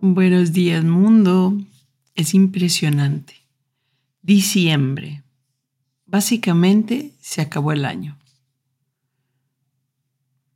Buenos 0.00 0.52
días 0.52 0.84
mundo. 0.84 1.58
Es 2.14 2.32
impresionante. 2.32 3.34
Diciembre. 4.22 5.24
Básicamente 6.06 7.16
se 7.20 7.40
acabó 7.40 7.72
el 7.72 7.84
año. 7.84 8.16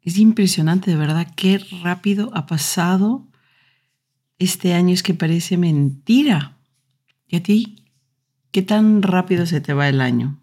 Es 0.01 0.17
impresionante 0.17 0.93
de 0.93 0.97
verdad 0.97 1.27
qué 1.35 1.59
rápido 1.59 2.31
ha 2.35 2.47
pasado 2.47 3.27
este 4.39 4.75
año. 4.75 4.95
Es 4.95 5.03
que 5.03 5.13
parece 5.13 5.59
mentira. 5.59 6.57
¿Y 7.27 7.35
a 7.35 7.43
ti? 7.43 7.85
¿Qué 8.53 8.63
tan 8.63 9.03
rápido 9.03 9.47
se 9.47 9.61
te 9.61 9.75
va 9.75 9.89
el 9.89 10.01
año? 10.01 10.41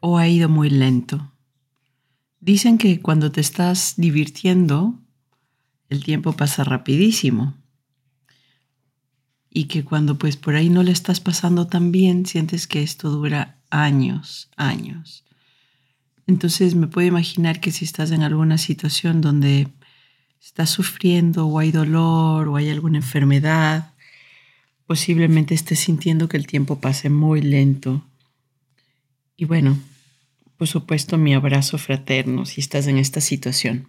¿O 0.00 0.16
ha 0.16 0.26
ido 0.26 0.48
muy 0.48 0.70
lento? 0.70 1.30
Dicen 2.40 2.78
que 2.78 3.02
cuando 3.02 3.30
te 3.30 3.42
estás 3.42 3.96
divirtiendo, 3.98 4.98
el 5.90 6.02
tiempo 6.04 6.32
pasa 6.32 6.64
rapidísimo 6.64 7.54
y 9.50 9.64
que 9.64 9.84
cuando 9.84 10.18
pues 10.18 10.36
por 10.36 10.54
ahí 10.54 10.68
no 10.68 10.82
le 10.82 10.92
estás 10.92 11.20
pasando 11.20 11.66
tan 11.66 11.92
bien, 11.92 12.26
sientes 12.26 12.66
que 12.66 12.82
esto 12.82 13.10
dura 13.10 13.58
años, 13.70 14.50
años. 14.56 15.24
Entonces 16.26 16.74
me 16.74 16.86
puedo 16.86 17.06
imaginar 17.06 17.60
que 17.60 17.72
si 17.72 17.84
estás 17.84 18.10
en 18.10 18.22
alguna 18.22 18.58
situación 18.58 19.20
donde 19.20 19.68
estás 20.40 20.70
sufriendo 20.70 21.46
o 21.46 21.58
hay 21.58 21.72
dolor 21.72 22.48
o 22.48 22.56
hay 22.56 22.68
alguna 22.68 22.98
enfermedad, 22.98 23.94
posiblemente 24.86 25.54
estés 25.54 25.80
sintiendo 25.80 26.28
que 26.28 26.36
el 26.36 26.46
tiempo 26.46 26.80
pase 26.80 27.10
muy 27.10 27.40
lento. 27.40 28.04
Y 29.36 29.46
bueno, 29.46 29.78
por 30.56 30.68
supuesto 30.68 31.16
mi 31.16 31.34
abrazo 31.34 31.78
fraterno 31.78 32.44
si 32.44 32.60
estás 32.60 32.86
en 32.86 32.98
esta 32.98 33.20
situación. 33.20 33.88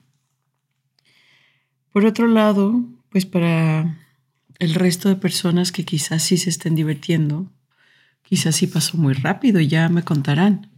Por 1.91 2.05
otro 2.05 2.27
lado, 2.27 2.83
pues 3.09 3.25
para 3.25 3.97
el 4.59 4.75
resto 4.75 5.09
de 5.09 5.15
personas 5.15 5.71
que 5.71 5.85
quizás 5.85 6.21
sí 6.21 6.38
se 6.38 6.49
estén 6.49 6.75
divirtiendo, 6.75 7.52
quizás 8.23 8.57
sí 8.57 8.67
pasó 8.67 8.97
muy 8.97 9.13
rápido, 9.13 9.59
ya 9.59 9.89
me 9.89 10.03
contarán. 10.03 10.69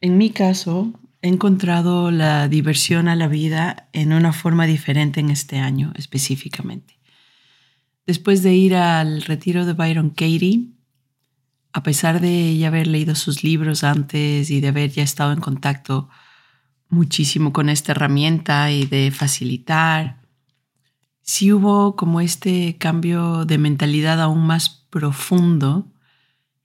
En 0.00 0.18
mi 0.18 0.30
caso, 0.30 0.92
he 1.22 1.28
encontrado 1.28 2.10
la 2.10 2.48
diversión 2.48 3.08
a 3.08 3.16
la 3.16 3.28
vida 3.28 3.88
en 3.92 4.12
una 4.12 4.32
forma 4.32 4.66
diferente 4.66 5.20
en 5.20 5.30
este 5.30 5.58
año 5.58 5.92
específicamente. 5.96 6.98
Después 8.06 8.42
de 8.42 8.52
ir 8.52 8.74
al 8.74 9.22
retiro 9.22 9.64
de 9.64 9.72
Byron 9.72 10.10
Katie, 10.10 10.68
a 11.72 11.82
pesar 11.82 12.20
de 12.20 12.56
ya 12.58 12.68
haber 12.68 12.86
leído 12.86 13.14
sus 13.14 13.42
libros 13.42 13.82
antes 13.84 14.50
y 14.50 14.60
de 14.60 14.68
haber 14.68 14.90
ya 14.90 15.02
estado 15.02 15.32
en 15.32 15.40
contacto 15.40 16.08
muchísimo 16.88 17.52
con 17.52 17.68
esta 17.68 17.92
herramienta 17.92 18.70
y 18.70 18.86
de 18.86 19.10
facilitar, 19.10 20.23
sí 21.24 21.52
hubo 21.52 21.96
como 21.96 22.20
este 22.20 22.76
cambio 22.78 23.44
de 23.46 23.58
mentalidad 23.58 24.20
aún 24.20 24.46
más 24.46 24.68
profundo 24.90 25.90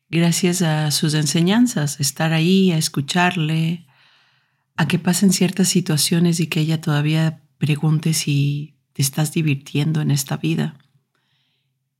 gracias 0.09 0.61
a 0.61 0.91
sus 0.91 1.13
enseñanzas, 1.13 1.99
estar 1.99 2.33
ahí, 2.33 2.71
a 2.71 2.77
escucharle, 2.77 3.87
a 4.75 4.87
que 4.87 4.99
pasen 4.99 5.31
ciertas 5.31 5.69
situaciones 5.69 6.39
y 6.39 6.47
que 6.47 6.59
ella 6.59 6.81
todavía 6.81 7.41
pregunte 7.57 8.13
si 8.13 8.75
te 8.93 9.01
estás 9.01 9.33
divirtiendo 9.33 10.01
en 10.01 10.11
esta 10.11 10.37
vida. 10.37 10.77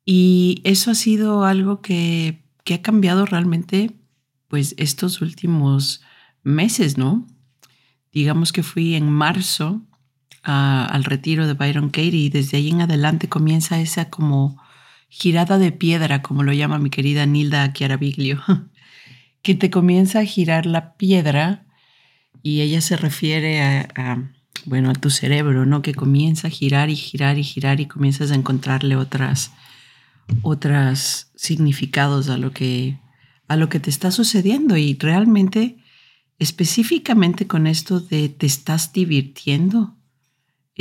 Y 0.06 0.62
eso 0.64 0.92
ha 0.92 0.96
sido 0.96 1.46
algo 1.46 1.82
que, 1.82 2.44
que 2.64 2.76
ha 2.76 2.82
cambiado 2.82 3.26
realmente 3.26 3.92
pues 4.48 4.74
estos 4.78 5.22
últimos 5.22 6.02
meses, 6.44 6.98
¿no? 6.98 7.28
Digamos 8.12 8.52
que 8.52 8.64
fui 8.64 8.96
en 8.96 9.10
marzo 9.10 9.86
al 10.44 11.04
retiro 11.04 11.48
de 11.48 11.54
Byron 11.54 11.90
Katie 11.90 12.16
y 12.16 12.30
desde 12.30 12.58
ahí 12.58 12.70
en 12.70 12.82
adelante 12.82 13.28
comienza 13.30 13.80
esa 13.80 14.10
como 14.10 14.62
girada 15.10 15.58
de 15.58 15.72
piedra, 15.72 16.22
como 16.22 16.44
lo 16.44 16.54
llama 16.54 16.78
mi 16.78 16.90
querida 16.90 17.26
Nilda 17.26 17.74
Chiaraviglio, 17.74 18.42
que 19.42 19.56
te 19.56 19.70
comienza 19.70 20.20
a 20.20 20.26
girar 20.26 20.66
la 20.66 20.94
piedra 20.94 21.66
y 22.44 22.62
ella 22.62 22.80
se 22.82 22.96
refiere 22.96 23.62
a, 23.62 24.30
bueno, 24.66 24.92
a 24.92 24.94
tu 24.94 25.10
cerebro, 25.10 25.66
¿no? 25.66 25.82
Que 25.82 25.94
comienza 25.94 26.48
a 26.48 26.52
girar 26.52 26.90
y 26.90 26.96
girar 26.96 27.38
y 27.38 27.44
girar 27.44 27.80
y 27.80 27.88
comienzas 27.88 28.32
a 28.32 28.36
encontrarle 28.36 28.96
otras, 28.96 29.52
otras 30.42 31.32
significados 31.36 32.30
a 32.30 32.38
lo 32.38 32.52
que, 32.52 33.00
a 33.48 33.56
lo 33.56 33.68
que 33.68 33.80
te 33.80 33.90
está 33.90 34.12
sucediendo 34.12 34.78
y 34.78 34.96
realmente, 34.98 35.78
específicamente 36.38 37.48
con 37.48 37.68
esto 37.68 38.00
de 38.00 38.30
te 38.30 38.46
estás 38.46 38.94
divirtiendo, 38.94 39.99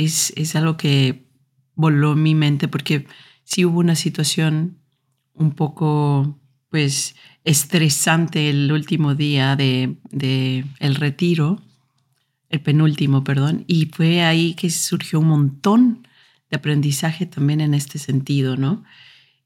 es, 0.05 0.55
algo 0.55 0.77
que 0.77 1.25
voló 1.75 2.15
mi 2.15 2.35
mente 2.35 2.67
porque 2.67 3.05
sí 3.43 3.65
hubo 3.65 3.79
una 3.79 3.95
situación 3.95 4.77
un 5.33 5.51
poco, 5.51 6.39
pues, 6.69 7.15
estresante 7.43 8.49
el 8.49 8.71
último 8.71 9.15
día 9.15 9.55
de, 9.55 9.97
de, 10.11 10.65
el 10.79 10.95
retiro, 10.95 11.61
el 12.49 12.61
penúltimo, 12.61 13.23
perdón, 13.23 13.63
y 13.67 13.85
fue 13.85 14.21
ahí 14.23 14.53
que 14.53 14.69
surgió 14.69 15.19
un 15.19 15.27
montón 15.27 16.07
de 16.49 16.57
aprendizaje 16.57 17.25
también 17.25 17.61
en 17.61 17.73
este 17.73 17.99
sentido, 17.99 18.57
¿no? 18.57 18.83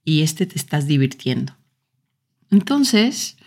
Y 0.05 0.21
este 0.21 0.45
te 0.45 0.57
estás 0.57 0.87
divirtiendo. 0.87 1.55
Entonces, 2.49 3.37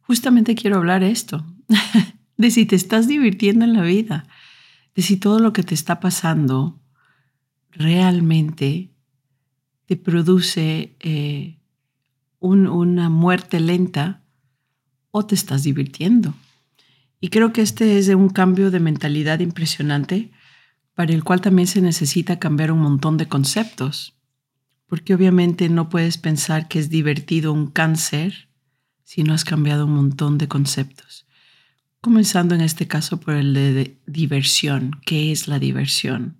justamente 0.00 0.54
quiero 0.54 0.76
hablar 0.76 1.02
esto, 1.02 1.44
de 2.36 2.50
si 2.50 2.66
te 2.66 2.76
estás 2.76 3.08
divirtiendo 3.08 3.64
en 3.64 3.72
la 3.72 3.82
vida, 3.82 4.26
de 4.96 5.02
si 5.02 5.18
todo 5.18 5.38
lo 5.38 5.52
que 5.52 5.62
te 5.62 5.74
está 5.74 6.00
pasando 6.00 6.80
realmente 7.70 8.90
te 9.84 9.96
produce 9.96 10.96
eh, 11.00 11.58
una 12.40 13.10
muerte 13.10 13.60
lenta 13.60 14.24
o 15.10 15.26
te 15.26 15.34
estás 15.34 15.62
divirtiendo. 15.62 16.34
Y 17.20 17.28
creo 17.28 17.52
que 17.52 17.60
este 17.60 17.98
es 17.98 18.08
un 18.08 18.30
cambio 18.30 18.70
de 18.70 18.80
mentalidad 18.80 19.40
impresionante 19.40 20.32
para 20.94 21.12
el 21.12 21.24
cual 21.24 21.42
también 21.42 21.68
se 21.68 21.82
necesita 21.82 22.38
cambiar 22.38 22.72
un 22.72 22.80
montón 22.80 23.18
de 23.18 23.28
conceptos, 23.28 24.16
porque 24.86 25.14
obviamente 25.14 25.68
no 25.68 25.90
puedes 25.90 26.16
pensar 26.16 26.68
que 26.68 26.78
es 26.78 26.88
divertido 26.88 27.52
un 27.52 27.66
cáncer 27.66 28.48
si 29.02 29.22
no 29.22 29.34
has 29.34 29.44
cambiado 29.44 29.84
un 29.84 29.94
montón 29.94 30.38
de 30.38 30.48
conceptos. 30.48 31.25
Comenzando 32.06 32.54
en 32.54 32.60
este 32.60 32.86
caso 32.86 33.18
por 33.18 33.34
el 33.34 33.52
de, 33.52 33.98
diversión. 34.06 34.92
¿Qué 35.04 35.32
es 35.32 35.48
la 35.48 35.58
diversión? 35.58 36.38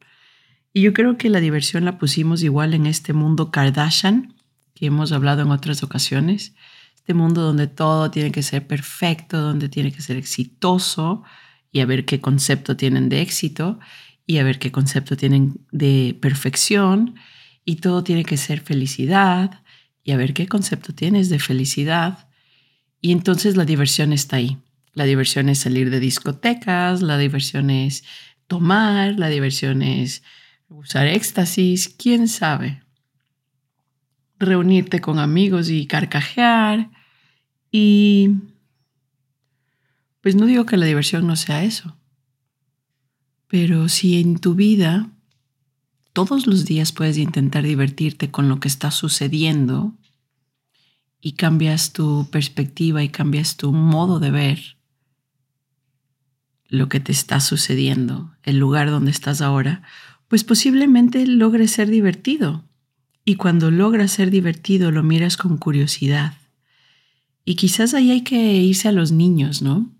Y 0.72 0.82
yo 0.82 0.92
creo 0.92 1.18
que 1.18 1.28
la 1.28 1.40
diversión 1.40 1.84
la 1.84 1.98
pusimos 1.98 2.44
igual 2.44 2.72
en 2.72 2.86
este 2.86 3.12
mundo 3.12 3.50
Kardashian, 3.50 4.36
que 4.76 4.86
hemos 4.86 5.10
hablado 5.10 5.42
en 5.42 5.50
otras 5.50 5.82
ocasiones. 5.82 6.54
Este 6.94 7.14
mundo 7.14 7.42
donde 7.42 7.66
todo 7.66 8.12
tiene 8.12 8.30
que 8.30 8.44
ser 8.44 8.68
perfecto, 8.68 9.42
donde 9.42 9.68
tiene 9.68 9.90
que 9.90 10.02
ser 10.02 10.16
exitoso 10.16 11.24
y 11.72 11.80
a 11.80 11.84
ver 11.84 12.04
qué 12.04 12.20
concepto 12.20 12.76
tienen 12.76 13.08
de 13.08 13.22
éxito 13.22 13.80
y 14.24 14.38
a 14.38 14.44
ver 14.44 14.60
qué 14.60 14.70
concepto 14.70 15.16
tienen 15.16 15.66
de 15.72 16.16
perfección 16.22 17.16
y 17.64 17.76
todo 17.80 18.04
tiene 18.04 18.24
que 18.24 18.36
ser 18.36 18.60
felicidad 18.60 19.64
y 20.04 20.12
a 20.12 20.16
ver 20.16 20.32
qué 20.32 20.46
concepto 20.46 20.94
tienes 20.94 21.28
de 21.28 21.40
felicidad. 21.40 22.28
Y 23.00 23.10
entonces 23.10 23.56
la 23.56 23.64
diversión 23.64 24.12
está 24.12 24.36
ahí. 24.36 24.58
La 24.96 25.04
diversión 25.04 25.50
es 25.50 25.58
salir 25.58 25.90
de 25.90 26.00
discotecas, 26.00 27.02
la 27.02 27.18
diversión 27.18 27.68
es 27.68 28.02
tomar, 28.46 29.18
la 29.18 29.28
diversión 29.28 29.82
es 29.82 30.22
usar 30.70 31.06
éxtasis, 31.06 31.90
quién 31.90 32.28
sabe. 32.28 32.82
Reunirte 34.38 35.02
con 35.02 35.18
amigos 35.18 35.68
y 35.68 35.86
carcajear. 35.86 36.90
Y 37.70 38.30
pues 40.22 40.34
no 40.34 40.46
digo 40.46 40.64
que 40.64 40.78
la 40.78 40.86
diversión 40.86 41.26
no 41.26 41.36
sea 41.36 41.62
eso, 41.62 41.98
pero 43.48 43.90
si 43.90 44.18
en 44.18 44.38
tu 44.38 44.54
vida 44.54 45.10
todos 46.14 46.46
los 46.46 46.64
días 46.64 46.92
puedes 46.92 47.18
intentar 47.18 47.64
divertirte 47.64 48.30
con 48.30 48.48
lo 48.48 48.60
que 48.60 48.68
está 48.68 48.90
sucediendo 48.90 49.92
y 51.20 51.32
cambias 51.32 51.92
tu 51.92 52.30
perspectiva 52.30 53.02
y 53.02 53.10
cambias 53.10 53.58
tu 53.58 53.72
modo 53.72 54.20
de 54.20 54.30
ver, 54.30 54.75
lo 56.68 56.88
que 56.88 57.00
te 57.00 57.12
está 57.12 57.40
sucediendo, 57.40 58.32
el 58.42 58.58
lugar 58.58 58.90
donde 58.90 59.10
estás 59.10 59.40
ahora, 59.40 59.82
pues 60.28 60.44
posiblemente 60.44 61.26
logre 61.26 61.68
ser 61.68 61.88
divertido. 61.88 62.64
Y 63.24 63.36
cuando 63.36 63.70
logra 63.70 64.08
ser 64.08 64.30
divertido, 64.30 64.90
lo 64.90 65.02
miras 65.02 65.36
con 65.36 65.56
curiosidad. 65.56 66.34
Y 67.44 67.56
quizás 67.56 67.94
ahí 67.94 68.10
hay 68.10 68.22
que 68.22 68.54
irse 68.54 68.88
a 68.88 68.92
los 68.92 69.12
niños, 69.12 69.62
¿no? 69.62 69.90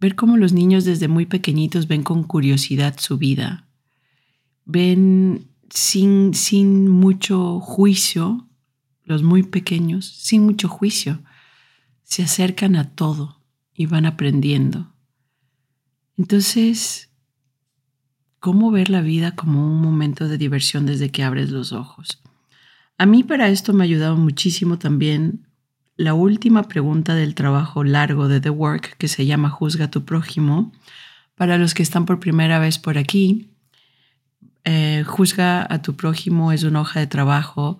Ver 0.00 0.14
cómo 0.14 0.36
los 0.36 0.52
niños 0.52 0.84
desde 0.84 1.08
muy 1.08 1.26
pequeñitos 1.26 1.88
ven 1.88 2.02
con 2.02 2.24
curiosidad 2.24 2.96
su 2.98 3.18
vida. 3.18 3.66
Ven 4.64 5.48
sin, 5.68 6.34
sin 6.34 6.88
mucho 6.88 7.60
juicio, 7.60 8.48
los 9.04 9.22
muy 9.22 9.42
pequeños, 9.42 10.06
sin 10.06 10.44
mucho 10.44 10.68
juicio, 10.68 11.22
se 12.04 12.22
acercan 12.22 12.76
a 12.76 12.90
todo 12.90 13.40
y 13.74 13.86
van 13.86 14.06
aprendiendo. 14.06 14.89
Entonces, 16.20 17.08
¿cómo 18.40 18.70
ver 18.70 18.90
la 18.90 19.00
vida 19.00 19.34
como 19.34 19.66
un 19.66 19.80
momento 19.80 20.28
de 20.28 20.36
diversión 20.36 20.84
desde 20.84 21.10
que 21.10 21.24
abres 21.24 21.48
los 21.48 21.72
ojos? 21.72 22.20
A 22.98 23.06
mí 23.06 23.24
para 23.24 23.48
esto 23.48 23.72
me 23.72 23.82
ha 23.82 23.86
ayudado 23.86 24.18
muchísimo 24.18 24.78
también 24.78 25.46
la 25.96 26.12
última 26.12 26.64
pregunta 26.64 27.14
del 27.14 27.34
trabajo 27.34 27.84
largo 27.84 28.28
de 28.28 28.38
The 28.42 28.50
Work 28.50 28.98
que 28.98 29.08
se 29.08 29.24
llama 29.24 29.48
Juzga 29.48 29.86
a 29.86 29.90
tu 29.90 30.04
prójimo. 30.04 30.72
Para 31.36 31.56
los 31.56 31.72
que 31.72 31.82
están 31.82 32.04
por 32.04 32.20
primera 32.20 32.58
vez 32.58 32.78
por 32.78 32.98
aquí, 32.98 33.48
eh, 34.64 35.04
Juzga 35.06 35.66
a 35.72 35.80
tu 35.80 35.96
prójimo 35.96 36.52
es 36.52 36.64
una 36.64 36.82
hoja 36.82 37.00
de 37.00 37.06
trabajo 37.06 37.78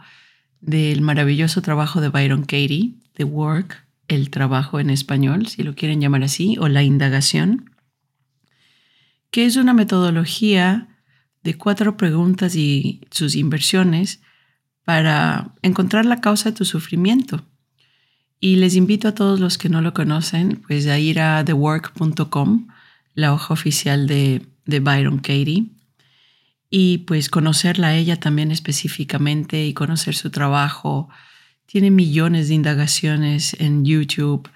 del 0.63 1.03
maravilloso 1.03 1.61
trabajo 1.61 2.01
de 2.01 2.09
Byron 2.09 2.45
Katie, 2.45 2.95
The 3.13 3.25
Work, 3.25 3.87
el 4.09 4.31
trabajo 4.31 4.81
en 4.81 4.89
español, 4.89 5.47
si 5.47 5.63
lo 5.63 5.75
quieren 5.75 6.01
llamar 6.01 6.23
así, 6.23 6.57
o 6.59 6.69
la 6.69 6.83
indagación, 6.83 7.69
que 9.31 9.47
es 9.47 9.56
una 9.56 9.75
metodología 9.75 10.88
de 11.43 11.55
cuatro 11.55 11.97
preguntas 11.97 12.55
y 12.56 13.00
sus 13.11 13.35
inversiones 13.35 14.21
para 14.85 15.55
encontrar 15.62 16.05
la 16.05 16.21
causa 16.21 16.50
de 16.50 16.56
tu 16.56 16.65
sufrimiento. 16.65 17.47
Y 18.41 18.56
les 18.56 18.75
invito 18.75 19.09
a 19.09 19.15
todos 19.15 19.38
los 19.38 19.59
que 19.59 19.69
no 19.69 19.82
lo 19.82 19.93
conocen, 19.94 20.62
pues 20.67 20.87
a 20.87 20.99
ir 20.99 21.21
a 21.21 21.44
thework.com, 21.44 22.69
la 23.15 23.32
hoja 23.32 23.55
oficial 23.55 24.06
de, 24.06 24.47
de 24.65 24.81
Byron 24.81 25.19
Katie, 25.19 25.67
y 26.71 26.99
pues 26.99 27.29
conocerla 27.29 27.88
a 27.88 27.97
ella 27.97 28.19
también 28.19 28.50
específicamente 28.50 29.67
y 29.67 29.75
conocer 29.75 30.15
su 30.15 30.31
trabajo. 30.31 31.09
Tiene 31.67 31.91
millones 31.91 32.49
de 32.49 32.55
indagaciones 32.55 33.56
en 33.61 33.85
YouTube 33.85 34.49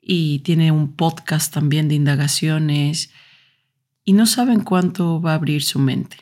y 0.00 0.38
tiene 0.40 0.70
un 0.70 0.94
podcast 0.94 1.52
también 1.52 1.88
de 1.88 1.96
indagaciones 1.96 3.10
y 4.06 4.14
no 4.14 4.24
saben 4.24 4.60
cuánto 4.60 5.20
va 5.20 5.32
a 5.32 5.34
abrir 5.34 5.62
su 5.62 5.78
mente. 5.78 6.16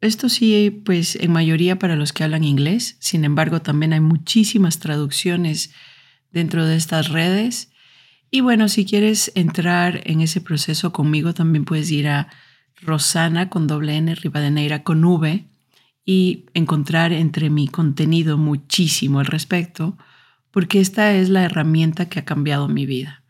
Esto 0.00 0.28
sí, 0.28 0.70
pues 0.84 1.16
en 1.16 1.32
mayoría 1.32 1.78
para 1.78 1.96
los 1.96 2.12
que 2.12 2.22
hablan 2.22 2.44
inglés, 2.44 2.96
sin 3.00 3.24
embargo 3.24 3.60
también 3.60 3.92
hay 3.92 4.00
muchísimas 4.00 4.78
traducciones 4.78 5.72
dentro 6.30 6.64
de 6.64 6.76
estas 6.76 7.08
redes. 7.08 7.72
Y 8.30 8.40
bueno, 8.40 8.68
si 8.68 8.84
quieres 8.84 9.32
entrar 9.34 10.02
en 10.04 10.20
ese 10.20 10.40
proceso 10.40 10.92
conmigo, 10.92 11.34
también 11.34 11.64
puedes 11.64 11.90
ir 11.90 12.08
a 12.08 12.28
Rosana 12.80 13.50
con 13.50 13.66
doble 13.66 13.96
N, 13.96 14.14
Rivadeneira 14.14 14.84
con 14.84 15.04
V 15.04 15.48
y 16.04 16.46
encontrar 16.54 17.12
entre 17.12 17.50
mi 17.50 17.66
contenido 17.66 18.38
muchísimo 18.38 19.18
al 19.18 19.26
respecto, 19.26 19.98
porque 20.52 20.80
esta 20.80 21.12
es 21.12 21.28
la 21.28 21.42
herramienta 21.42 22.08
que 22.08 22.20
ha 22.20 22.24
cambiado 22.24 22.68
mi 22.68 22.86
vida 22.86 23.24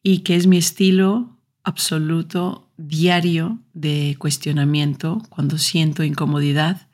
y 0.00 0.18
que 0.18 0.36
es 0.36 0.46
mi 0.46 0.58
estilo 0.58 1.40
absoluto 1.64 2.61
diario 2.76 3.58
de 3.74 4.16
cuestionamiento 4.18 5.22
cuando 5.28 5.58
siento 5.58 6.02
incomodidad, 6.02 6.88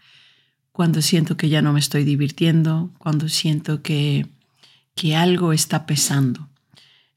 cuando 0.73 1.03
siento 1.03 1.37
que 1.37 1.49
ya 1.49 1.63
no 1.63 1.73
me 1.73 1.81
estoy 1.81 2.05
divirtiendo, 2.05 2.91
cuando 2.99 3.29
siento 3.29 3.83
que, 3.83 4.27
que 4.95 5.17
algo 5.17 5.53
está 5.53 5.87
pesando. 5.87 6.49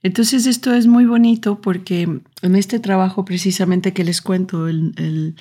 Entonces 0.04 0.48
esto 0.48 0.74
es 0.74 0.88
muy 0.88 1.06
bonito 1.06 1.62
porque 1.62 2.22
en 2.42 2.56
este 2.56 2.80
trabajo 2.80 3.24
precisamente 3.24 3.94
que 3.94 4.04
les 4.04 4.22
cuento, 4.22 4.68
el, 4.68 5.36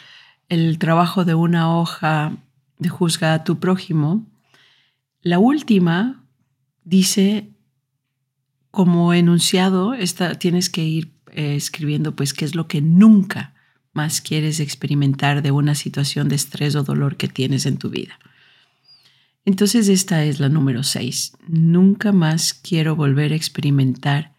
el 0.49 0.79
trabajo 0.79 1.25
de 1.25 1.35
una 1.35 1.79
hoja 1.79 2.37
de 2.79 2.89
juzga 2.89 3.35
a 3.35 3.45
tu 3.45 3.59
prójimo, 3.59 4.27
la 5.23 5.39
última 5.39 6.25
dice 6.85 7.51
como 8.71 9.13
enunciado, 9.13 9.95
esta, 9.95 10.37
tienes 10.37 10.71
que 10.71 10.85
ir 10.85 11.13
eh, 11.33 11.55
escribiendo 11.57 12.15
pues 12.15 12.35
qué 12.35 12.45
es 12.45 12.55
lo 12.55 12.67
que 12.67 12.81
nunca 12.81 13.55
más 13.93 14.21
quieres 14.21 14.61
experimentar 14.61 15.43
de 15.43 15.51
una 15.51 15.75
situación 15.75 16.29
de 16.29 16.37
estrés 16.37 16.77
o 16.77 16.85
dolor 16.85 17.17
que 17.17 17.29
tienes 17.29 17.67
en 17.67 17.77
tu 17.77 17.91
vida. 17.91 18.19
Entonces 19.45 19.89
esta 19.89 20.25
es 20.25 20.39
la 20.39 20.49
número 20.49 20.83
6. 20.83 21.33
Nunca 21.49 22.13
más 22.13 22.55
quiero 22.55 22.95
volver 22.95 23.33
a 23.33 23.37
experimentar 23.37 24.35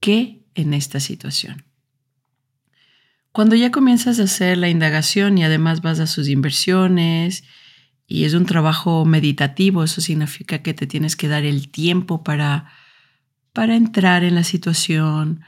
qué 0.00 0.44
en 0.54 0.74
esta 0.74 1.00
situación. 1.00 1.64
Cuando 3.32 3.56
ya 3.56 3.72
comienzas 3.72 4.20
a 4.20 4.24
hacer 4.24 4.58
la 4.58 4.68
indagación 4.68 5.38
y 5.38 5.44
además 5.44 5.82
vas 5.82 5.98
a 5.98 6.06
sus 6.06 6.28
inversiones 6.28 7.42
y 8.06 8.24
es 8.24 8.34
un 8.34 8.46
trabajo 8.46 9.04
meditativo, 9.04 9.82
eso 9.82 10.00
significa 10.00 10.62
que 10.62 10.72
te 10.72 10.86
tienes 10.86 11.16
que 11.16 11.26
dar 11.26 11.44
el 11.44 11.68
tiempo 11.68 12.22
para, 12.22 12.70
para 13.52 13.74
entrar 13.74 14.22
en 14.22 14.36
la 14.36 14.44
situación, 14.44 15.40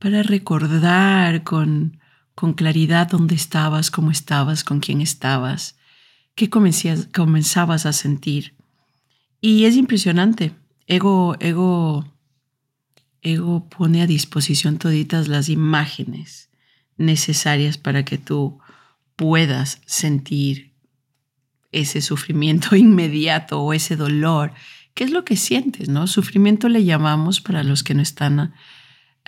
para 0.00 0.22
recordar 0.24 1.44
con, 1.44 2.00
con 2.34 2.54
claridad 2.54 3.08
dónde 3.08 3.36
estabas, 3.36 3.90
cómo 3.92 4.10
estabas, 4.10 4.64
con 4.64 4.80
quién 4.80 5.00
estabas, 5.00 5.76
qué 6.34 6.48
comenzabas 6.50 7.86
a 7.86 7.92
sentir. 7.92 8.54
Y 9.40 9.66
es 9.66 9.76
impresionante. 9.76 10.52
Ego, 10.86 11.36
ego, 11.38 12.12
ego 13.20 13.68
pone 13.68 14.02
a 14.02 14.06
disposición 14.06 14.78
toditas 14.78 15.28
las 15.28 15.48
imágenes 15.48 16.48
necesarias 16.96 17.76
para 17.76 18.04
que 18.04 18.16
tú 18.16 18.58
puedas 19.16 19.82
sentir 19.84 20.72
ese 21.72 22.00
sufrimiento 22.00 22.74
inmediato 22.86 23.60
o 23.60 23.74
ese 23.74 23.96
dolor. 23.96 24.52
¿Qué 24.94 25.04
es 25.04 25.10
lo 25.10 25.26
que 25.26 25.36
sientes? 25.36 25.90
¿no? 25.90 26.06
Sufrimiento 26.06 26.70
le 26.70 26.84
llamamos 26.84 27.42
para 27.42 27.62
los 27.62 27.84
que 27.84 27.94
no 27.94 28.00
están 28.00 28.54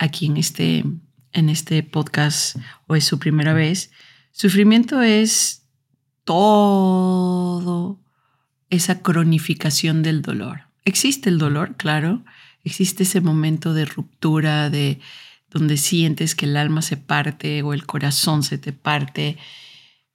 aquí 0.03 0.25
en 0.25 0.37
este, 0.37 0.83
en 1.31 1.49
este 1.49 1.81
podcast 1.81 2.57
o 2.87 2.95
es 2.95 3.05
su 3.05 3.19
primera 3.19 3.53
vez, 3.53 3.91
sufrimiento 4.31 5.01
es 5.01 5.63
todo 6.25 7.99
esa 8.69 9.01
cronificación 9.01 10.03
del 10.03 10.21
dolor. 10.21 10.67
Existe 10.85 11.29
el 11.29 11.37
dolor, 11.37 11.75
claro, 11.77 12.23
existe 12.63 13.03
ese 13.03 13.21
momento 13.21 13.73
de 13.73 13.85
ruptura, 13.85 14.69
de 14.69 14.99
donde 15.49 15.77
sientes 15.77 16.35
que 16.35 16.45
el 16.45 16.57
alma 16.57 16.81
se 16.81 16.97
parte 16.97 17.61
o 17.61 17.73
el 17.73 17.85
corazón 17.85 18.43
se 18.43 18.57
te 18.57 18.73
parte, 18.73 19.37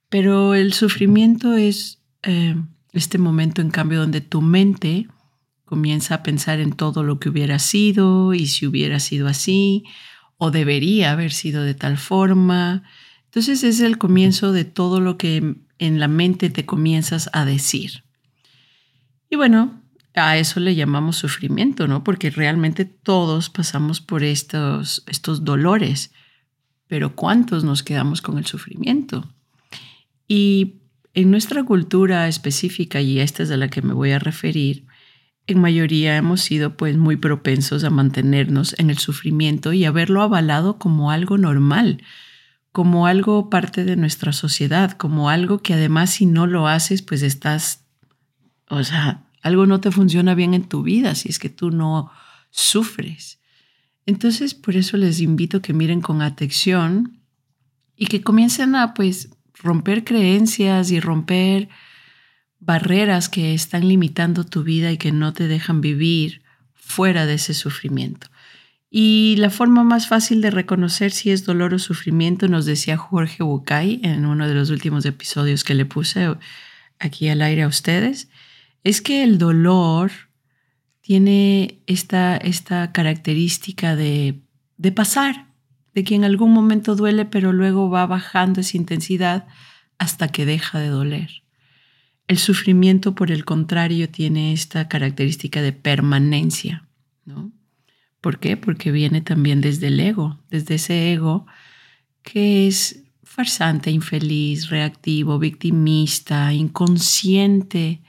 pero 0.09 0.53
el 0.53 0.73
sufrimiento 0.73 1.55
es 1.55 2.01
eh, 2.23 2.55
este 2.93 3.17
momento, 3.17 3.61
en 3.61 3.71
cambio, 3.71 3.99
donde 3.99 4.21
tu 4.21 4.41
mente 4.41 5.07
comienza 5.69 6.15
a 6.15 6.23
pensar 6.23 6.59
en 6.59 6.73
todo 6.73 7.03
lo 7.03 7.19
que 7.19 7.29
hubiera 7.29 7.59
sido 7.59 8.33
y 8.33 8.47
si 8.47 8.65
hubiera 8.65 8.99
sido 8.99 9.27
así 9.27 9.83
o 10.39 10.49
debería 10.49 11.11
haber 11.11 11.31
sido 11.31 11.61
de 11.61 11.75
tal 11.75 11.99
forma. 11.99 12.81
Entonces 13.25 13.63
es 13.63 13.79
el 13.79 13.99
comienzo 13.99 14.51
de 14.51 14.65
todo 14.65 14.99
lo 14.99 15.15
que 15.19 15.57
en 15.77 15.99
la 15.99 16.07
mente 16.07 16.49
te 16.49 16.65
comienzas 16.65 17.29
a 17.33 17.45
decir. 17.45 18.03
Y 19.29 19.35
bueno, 19.35 19.79
a 20.15 20.37
eso 20.37 20.59
le 20.59 20.73
llamamos 20.73 21.17
sufrimiento, 21.17 21.87
¿no? 21.87 22.03
Porque 22.03 22.31
realmente 22.31 22.85
todos 22.85 23.51
pasamos 23.51 24.01
por 24.01 24.23
estos, 24.23 25.03
estos 25.05 25.45
dolores, 25.45 26.09
pero 26.87 27.15
¿cuántos 27.15 27.63
nos 27.63 27.83
quedamos 27.83 28.23
con 28.23 28.39
el 28.39 28.47
sufrimiento? 28.47 29.31
Y 30.27 30.77
en 31.13 31.29
nuestra 31.29 31.63
cultura 31.63 32.27
específica, 32.27 33.01
y 33.01 33.19
esta 33.19 33.43
es 33.43 33.51
a 33.51 33.57
la 33.57 33.67
que 33.67 33.83
me 33.83 33.93
voy 33.93 34.13
a 34.13 34.19
referir, 34.19 34.88
en 35.51 35.59
mayoría 35.59 36.15
hemos 36.17 36.41
sido 36.41 36.77
pues 36.77 36.97
muy 36.97 37.17
propensos 37.17 37.83
a 37.83 37.89
mantenernos 37.89 38.75
en 38.77 38.89
el 38.89 38.97
sufrimiento 38.97 39.73
y 39.73 39.85
a 39.85 39.89
avalado 39.89 40.77
como 40.77 41.11
algo 41.11 41.37
normal, 41.37 42.03
como 42.71 43.07
algo 43.07 43.49
parte 43.49 43.83
de 43.83 43.95
nuestra 43.95 44.31
sociedad, 44.31 44.91
como 44.91 45.29
algo 45.29 45.59
que 45.59 45.73
además 45.73 46.11
si 46.11 46.25
no 46.25 46.47
lo 46.47 46.67
haces 46.67 47.01
pues 47.01 47.21
estás, 47.21 47.85
o 48.69 48.83
sea, 48.83 49.25
algo 49.41 49.65
no 49.65 49.81
te 49.81 49.91
funciona 49.91 50.35
bien 50.35 50.53
en 50.53 50.67
tu 50.67 50.83
vida 50.83 51.15
si 51.15 51.29
es 51.29 51.39
que 51.39 51.49
tú 51.49 51.71
no 51.71 52.11
sufres. 52.51 53.39
Entonces 54.05 54.53
por 54.53 54.75
eso 54.75 54.97
les 54.97 55.19
invito 55.19 55.61
que 55.61 55.73
miren 55.73 56.01
con 56.01 56.21
atención 56.21 57.21
y 57.95 58.07
que 58.07 58.21
comiencen 58.21 58.75
a 58.75 58.93
pues 58.93 59.29
romper 59.61 60.03
creencias 60.03 60.91
y 60.91 60.99
romper 60.99 61.69
barreras 62.59 63.29
que 63.29 63.53
están 63.53 63.87
limitando 63.87 64.43
tu 64.43 64.63
vida 64.63 64.91
y 64.91 64.97
que 64.97 65.11
no 65.11 65.33
te 65.33 65.47
dejan 65.47 65.81
vivir 65.81 66.41
fuera 66.73 67.25
de 67.25 67.35
ese 67.35 67.53
sufrimiento. 67.53 68.27
Y 68.91 69.35
la 69.37 69.51
forma 69.51 69.83
más 69.83 70.07
fácil 70.07 70.41
de 70.41 70.49
reconocer 70.49 71.11
si 71.11 71.29
es 71.29 71.45
dolor 71.45 71.73
o 71.73 71.79
sufrimiento, 71.79 72.47
nos 72.47 72.65
decía 72.65 72.97
Jorge 72.97 73.43
Bucay 73.43 74.01
en 74.03 74.25
uno 74.25 74.47
de 74.47 74.55
los 74.55 74.71
últimos 74.71 75.05
episodios 75.05 75.63
que 75.63 75.75
le 75.75 75.85
puse 75.85 76.35
aquí 76.97 77.29
al 77.29 77.41
aire 77.41 77.63
a 77.63 77.67
ustedes, 77.67 78.29
es 78.83 79.01
que 79.01 79.23
el 79.23 79.37
dolor 79.37 80.11
tiene 81.01 81.81
esta, 81.85 82.37
esta 82.37 82.91
característica 82.91 83.95
de, 83.95 84.41
de 84.77 84.91
pasar, 84.91 85.47
de 85.93 86.03
que 86.03 86.15
en 86.15 86.23
algún 86.23 86.51
momento 86.51 86.95
duele, 86.95 87.25
pero 87.25 87.53
luego 87.53 87.89
va 87.89 88.05
bajando 88.07 88.61
esa 88.61 88.77
intensidad 88.77 89.47
hasta 89.97 90.29
que 90.29 90.45
deja 90.45 90.79
de 90.79 90.87
doler. 90.87 91.43
El 92.29 92.37
sufrimiento, 92.37 93.15
por 93.15 93.31
el 93.31 93.43
contrario, 93.43 94.07
tiene 94.07 94.53
esta 94.53 94.87
característica 94.87 95.63
de 95.63 95.73
permanencia, 95.73 96.87
¿no? 97.25 97.51
¿Por 98.21 98.37
qué? 98.37 98.55
Porque 98.55 98.91
viene 98.91 99.21
también 99.21 99.61
desde 99.61 99.87
el 99.87 99.99
ego, 99.99 100.39
desde 100.51 100.75
ese 100.75 101.11
ego 101.11 101.47
que 102.21 102.67
es 102.67 103.03
farsante, 103.23 103.89
infeliz, 103.89 104.69
reactivo, 104.69 105.39
victimista, 105.39 106.53
inconsciente, 106.53 108.03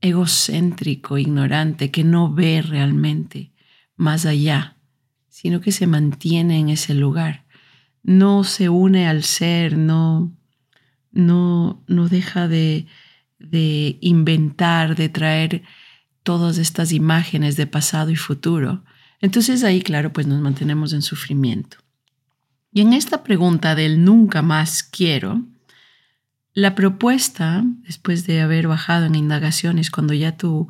egocéntrico, 0.00 1.18
ignorante, 1.18 1.90
que 1.90 2.04
no 2.04 2.32
ve 2.32 2.62
realmente 2.62 3.50
más 3.96 4.26
allá, 4.26 4.76
sino 5.28 5.60
que 5.60 5.72
se 5.72 5.88
mantiene 5.88 6.60
en 6.60 6.68
ese 6.68 6.94
lugar. 6.94 7.46
No 8.04 8.44
se 8.44 8.68
une 8.68 9.08
al 9.08 9.24
ser, 9.24 9.76
no, 9.76 10.32
no, 11.10 11.82
no 11.88 12.08
deja 12.08 12.46
de, 12.46 12.86
de 13.50 13.98
inventar, 14.00 14.96
de 14.96 15.08
traer 15.08 15.62
todas 16.22 16.58
estas 16.58 16.92
imágenes 16.92 17.56
de 17.56 17.66
pasado 17.66 18.10
y 18.10 18.16
futuro. 18.16 18.84
Entonces 19.20 19.62
ahí, 19.64 19.82
claro, 19.82 20.12
pues 20.12 20.26
nos 20.26 20.40
mantenemos 20.40 20.92
en 20.92 21.02
sufrimiento. 21.02 21.78
Y 22.72 22.80
en 22.80 22.92
esta 22.92 23.22
pregunta 23.22 23.74
del 23.74 24.04
nunca 24.04 24.42
más 24.42 24.82
quiero, 24.82 25.44
la 26.54 26.74
propuesta, 26.74 27.64
después 27.82 28.26
de 28.26 28.40
haber 28.40 28.68
bajado 28.68 29.06
en 29.06 29.14
indagaciones, 29.14 29.90
cuando 29.90 30.14
ya 30.14 30.36
tu, 30.36 30.68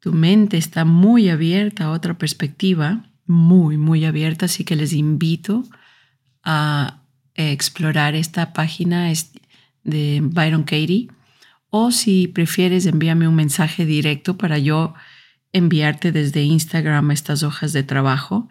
tu 0.00 0.12
mente 0.12 0.56
está 0.56 0.84
muy 0.84 1.28
abierta 1.28 1.84
a 1.84 1.90
otra 1.90 2.18
perspectiva, 2.18 3.04
muy, 3.26 3.76
muy 3.76 4.04
abierta, 4.04 4.46
así 4.46 4.64
que 4.64 4.76
les 4.76 4.92
invito 4.92 5.64
a 6.42 7.02
explorar 7.34 8.14
esta 8.14 8.52
página 8.52 9.12
de 9.84 10.20
Byron 10.22 10.64
Katie 10.64 11.08
o 11.70 11.92
si 11.92 12.28
prefieres 12.28 12.86
envíame 12.86 13.28
un 13.28 13.36
mensaje 13.36 13.86
directo 13.86 14.36
para 14.36 14.58
yo 14.58 14.94
enviarte 15.52 16.12
desde 16.12 16.42
Instagram 16.42 17.10
estas 17.12 17.42
hojas 17.42 17.72
de 17.72 17.82
trabajo. 17.82 18.48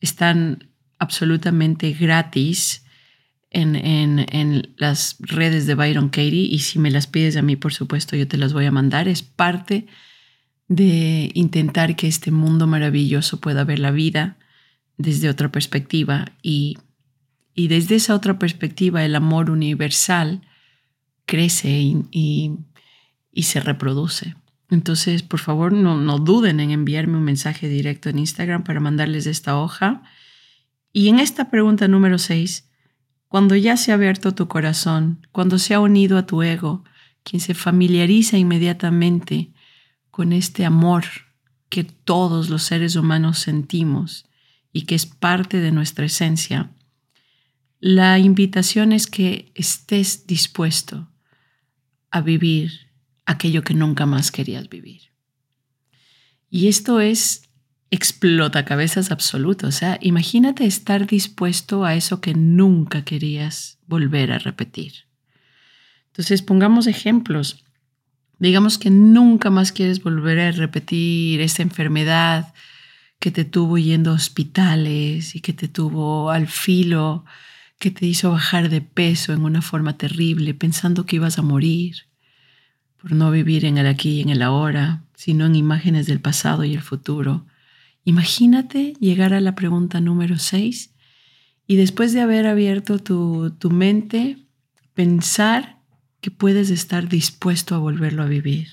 Están 0.00 0.70
absolutamente 0.98 1.92
gratis 1.92 2.84
en, 3.50 3.76
en, 3.76 4.74
las 4.76 5.16
redes 5.20 5.66
de 5.66 5.74
Byron 5.74 6.08
Katie 6.08 6.48
y 6.50 6.58
si 6.58 6.78
me 6.78 6.90
las 6.90 7.06
pides 7.06 7.36
a 7.36 7.42
mí, 7.42 7.56
por 7.56 7.72
supuesto, 7.72 8.16
yo 8.16 8.28
te 8.28 8.36
las 8.36 8.52
voy 8.52 8.66
a 8.66 8.72
mandar. 8.72 9.08
Es 9.08 9.22
parte 9.22 9.86
de 10.68 11.30
intentar 11.34 11.96
que 11.96 12.08
este 12.08 12.30
mundo 12.30 12.66
maravilloso 12.66 13.40
pueda 13.40 13.64
ver 13.64 13.78
la 13.78 13.92
vida 13.92 14.36
desde 14.98 15.28
otra 15.28 15.50
perspectiva 15.52 16.32
y, 16.42 16.78
y 17.54 17.68
desde 17.68 17.94
esa 17.94 18.14
otra 18.14 18.38
perspectiva 18.38 19.04
el 19.04 19.14
amor 19.14 19.50
universal 19.50 20.42
crece 21.26 21.68
y, 21.68 22.56
y, 23.32 23.42
se 23.42 23.60
reproduce. 23.60 24.36
Entonces, 24.70 25.22
por 25.22 25.40
favor, 25.40 25.72
no, 25.72 25.96
no 25.96 26.18
duden 26.18 26.60
en 26.60 26.70
enviarme 26.70 27.18
un 27.18 27.24
mensaje 27.24 27.68
directo 27.68 28.08
en 28.08 28.18
Instagram 28.18 28.64
para 28.64 28.80
mandarles 28.80 29.26
esta 29.26 29.58
hoja. 29.58 30.02
Y 30.92 31.08
en 31.08 31.18
esta 31.18 31.50
pregunta 31.50 31.88
número 31.88 32.18
6, 32.18 32.68
cuando 33.28 33.54
ya 33.54 33.76
se 33.76 33.90
ha 33.92 33.96
abierto 33.96 34.34
tu 34.34 34.48
corazón, 34.48 35.26
cuando 35.32 35.58
se 35.58 35.74
ha 35.74 35.80
unido 35.80 36.16
a 36.16 36.26
tu 36.26 36.42
ego, 36.42 36.84
quien 37.22 37.40
se 37.40 37.54
familiariza 37.54 38.38
inmediatamente 38.38 39.52
con 40.10 40.32
este 40.32 40.64
amor 40.64 41.04
que 41.68 41.84
todos 41.84 42.48
los 42.48 42.62
seres 42.62 42.96
humanos 42.96 43.40
sentimos 43.40 44.26
y 44.72 44.82
que 44.82 44.94
es 44.94 45.06
parte 45.06 45.60
de 45.60 45.72
nuestra 45.72 46.06
esencia, 46.06 46.70
la 47.80 48.18
invitación 48.18 48.92
es 48.92 49.06
que 49.06 49.50
estés 49.54 50.26
dispuesto 50.26 51.08
a 52.16 52.20
vivir 52.20 52.90
aquello 53.24 53.62
que 53.62 53.74
nunca 53.74 54.06
más 54.06 54.30
querías 54.30 54.68
vivir. 54.68 55.02
Y 56.48 56.68
esto 56.68 57.00
es 57.00 57.42
explota 57.90 58.64
cabezas 58.64 59.10
absoluto. 59.10 59.66
O 59.68 59.72
sea, 59.72 59.98
imagínate 60.00 60.64
estar 60.66 61.06
dispuesto 61.06 61.84
a 61.84 61.94
eso 61.94 62.20
que 62.20 62.34
nunca 62.34 63.04
querías 63.04 63.78
volver 63.86 64.32
a 64.32 64.38
repetir. 64.38 64.92
Entonces, 66.08 66.42
pongamos 66.42 66.86
ejemplos. 66.86 67.64
Digamos 68.38 68.78
que 68.78 68.90
nunca 68.90 69.50
más 69.50 69.72
quieres 69.72 70.02
volver 70.02 70.40
a 70.40 70.52
repetir 70.52 71.40
esa 71.40 71.62
enfermedad 71.62 72.54
que 73.18 73.30
te 73.30 73.44
tuvo 73.44 73.78
yendo 73.78 74.10
a 74.10 74.14
hospitales 74.14 75.34
y 75.34 75.40
que 75.40 75.52
te 75.52 75.68
tuvo 75.68 76.30
al 76.30 76.46
filo 76.46 77.24
que 77.78 77.90
te 77.90 78.06
hizo 78.06 78.30
bajar 78.30 78.68
de 78.68 78.80
peso 78.80 79.32
en 79.32 79.44
una 79.44 79.62
forma 79.62 79.98
terrible, 79.98 80.54
pensando 80.54 81.06
que 81.06 81.16
ibas 81.16 81.38
a 81.38 81.42
morir, 81.42 81.96
por 82.96 83.12
no 83.12 83.30
vivir 83.30 83.64
en 83.64 83.78
el 83.78 83.86
aquí 83.86 84.10
y 84.10 84.20
en 84.22 84.30
el 84.30 84.42
ahora, 84.42 85.04
sino 85.14 85.46
en 85.46 85.56
imágenes 85.56 86.06
del 86.06 86.20
pasado 86.20 86.64
y 86.64 86.74
el 86.74 86.82
futuro. 86.82 87.46
Imagínate 88.04 88.94
llegar 89.00 89.34
a 89.34 89.40
la 89.40 89.54
pregunta 89.54 90.00
número 90.00 90.38
6 90.38 90.94
y 91.66 91.76
después 91.76 92.12
de 92.12 92.20
haber 92.20 92.46
abierto 92.46 92.98
tu, 92.98 93.50
tu 93.58 93.70
mente, 93.70 94.38
pensar 94.94 95.80
que 96.20 96.30
puedes 96.30 96.70
estar 96.70 97.08
dispuesto 97.08 97.74
a 97.74 97.78
volverlo 97.78 98.22
a 98.22 98.26
vivir. 98.26 98.68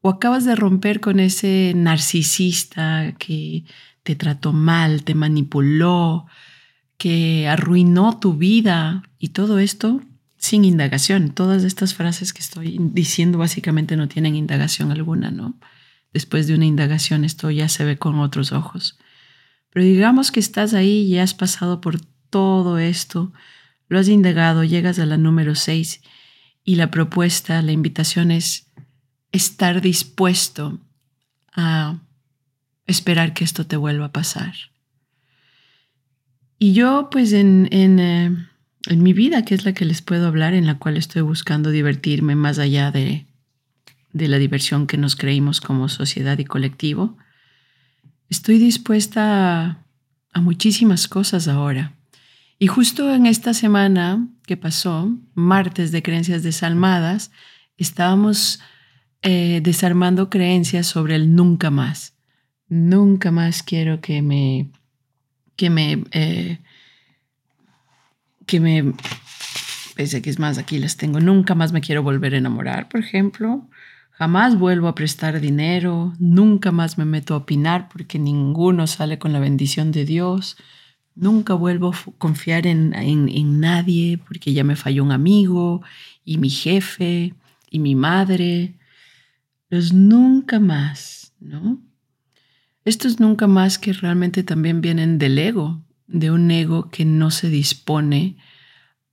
O 0.00 0.10
acabas 0.10 0.44
de 0.44 0.54
romper 0.54 1.00
con 1.00 1.18
ese 1.18 1.72
narcisista 1.74 3.14
que 3.18 3.64
te 4.02 4.14
trató 4.14 4.52
mal, 4.52 5.02
te 5.02 5.14
manipuló, 5.14 6.26
que 6.96 7.48
arruinó 7.48 8.18
tu 8.18 8.34
vida 8.34 9.02
y 9.18 9.28
todo 9.28 9.58
esto 9.58 10.00
sin 10.36 10.64
indagación. 10.64 11.30
Todas 11.30 11.64
estas 11.64 11.94
frases 11.94 12.32
que 12.32 12.40
estoy 12.40 12.76
diciendo 12.78 13.38
básicamente 13.38 13.96
no 13.96 14.08
tienen 14.08 14.36
indagación 14.36 14.90
alguna, 14.90 15.30
¿no? 15.30 15.54
Después 16.12 16.46
de 16.46 16.54
una 16.54 16.66
indagación 16.66 17.24
esto 17.24 17.50
ya 17.50 17.68
se 17.68 17.84
ve 17.84 17.98
con 17.98 18.18
otros 18.18 18.52
ojos. 18.52 18.98
Pero 19.70 19.86
digamos 19.86 20.30
que 20.30 20.40
estás 20.40 20.74
ahí 20.74 21.02
y 21.02 21.18
has 21.18 21.34
pasado 21.34 21.80
por 21.80 22.00
todo 22.30 22.78
esto, 22.78 23.32
lo 23.88 23.98
has 23.98 24.08
indagado, 24.08 24.64
llegas 24.64 24.98
a 24.98 25.06
la 25.06 25.16
número 25.16 25.54
6 25.54 26.02
y 26.62 26.76
la 26.76 26.90
propuesta, 26.90 27.60
la 27.62 27.72
invitación 27.72 28.30
es 28.30 28.66
estar 29.32 29.80
dispuesto 29.80 30.78
a 31.52 31.98
esperar 32.86 33.34
que 33.34 33.44
esto 33.44 33.66
te 33.66 33.76
vuelva 33.76 34.06
a 34.06 34.12
pasar. 34.12 34.54
Y 36.64 36.72
yo, 36.72 37.10
pues 37.10 37.34
en, 37.34 37.68
eh, 37.72 38.34
en, 38.86 39.02
mi 39.02 39.12
vida, 39.12 39.44
que 39.44 39.54
es 39.54 39.66
la 39.66 39.74
que 39.74 39.84
les 39.84 40.00
puedo 40.00 40.26
hablar, 40.26 40.54
en 40.54 40.64
la 40.64 40.78
cual 40.78 40.96
estoy 40.96 41.20
buscando 41.20 41.68
divertirme 41.68 42.36
más 42.36 42.58
allá 42.58 42.90
de, 42.90 43.26
de 44.14 44.28
la 44.28 44.38
diversión 44.38 44.86
que 44.86 44.96
nos 44.96 45.14
creímos 45.14 45.60
como 45.60 45.90
sociedad 45.90 46.38
y 46.38 46.46
colectivo, 46.46 47.18
estoy 48.30 48.56
dispuesta 48.56 49.60
a, 49.62 49.84
a 50.32 50.40
muchísimas 50.40 51.06
cosas 51.06 51.48
ahora. 51.48 51.92
Y 52.58 52.66
justo 52.66 53.14
en 53.14 53.26
esta 53.26 53.52
semana 53.52 54.26
que 54.46 54.56
pasó, 54.56 55.14
martes 55.34 55.92
de 55.92 56.02
creencias 56.02 56.42
desalmadas, 56.42 57.30
estábamos 57.76 58.60
eh, 59.20 59.60
desarmando 59.62 60.30
creencias 60.30 60.86
sobre 60.86 61.16
el 61.16 61.34
nunca 61.34 61.70
más. 61.70 62.14
Nunca 62.68 63.30
más 63.30 63.62
quiero 63.62 64.00
que 64.00 64.22
me 64.22 64.70
que 65.56 65.70
me, 65.70 66.04
eh, 66.12 66.58
que 68.46 68.60
me, 68.60 68.94
pese 69.94 70.22
que 70.22 70.30
es 70.30 70.38
más, 70.38 70.58
aquí 70.58 70.78
las 70.78 70.96
tengo, 70.96 71.20
nunca 71.20 71.54
más 71.54 71.72
me 71.72 71.80
quiero 71.80 72.02
volver 72.02 72.34
a 72.34 72.38
enamorar, 72.38 72.88
por 72.88 73.00
ejemplo, 73.00 73.66
jamás 74.10 74.58
vuelvo 74.58 74.88
a 74.88 74.94
prestar 74.94 75.40
dinero, 75.40 76.12
nunca 76.18 76.72
más 76.72 76.98
me 76.98 77.04
meto 77.04 77.34
a 77.34 77.38
opinar 77.38 77.88
porque 77.88 78.18
ninguno 78.18 78.86
sale 78.86 79.18
con 79.18 79.32
la 79.32 79.40
bendición 79.40 79.92
de 79.92 80.04
Dios, 80.04 80.56
nunca 81.14 81.54
vuelvo 81.54 81.92
a 81.92 82.12
confiar 82.18 82.66
en, 82.66 82.94
en, 82.94 83.28
en 83.28 83.60
nadie 83.60 84.18
porque 84.18 84.52
ya 84.52 84.64
me 84.64 84.76
falló 84.76 85.04
un 85.04 85.12
amigo 85.12 85.82
y 86.24 86.38
mi 86.38 86.50
jefe 86.50 87.34
y 87.70 87.78
mi 87.78 87.94
madre, 87.94 88.74
los 89.68 89.92
nunca 89.92 90.60
más, 90.60 91.32
¿no? 91.40 91.80
Estos 92.84 93.18
nunca 93.18 93.46
más 93.46 93.78
que 93.78 93.92
realmente 93.92 94.42
también 94.42 94.80
vienen 94.80 95.18
del 95.18 95.38
ego, 95.38 95.82
de 96.06 96.30
un 96.30 96.50
ego 96.50 96.90
que 96.90 97.04
no 97.04 97.30
se 97.30 97.48
dispone 97.48 98.36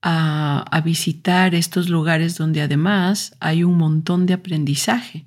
a, 0.02 0.82
visitar 0.84 1.54
estos 1.56 1.90
lugares 1.90 2.38
donde 2.38 2.62
además 2.62 3.36
hay 3.40 3.64
un 3.64 3.78
montón 3.78 4.26
de 4.26 4.34
aprendizaje. 4.34 5.26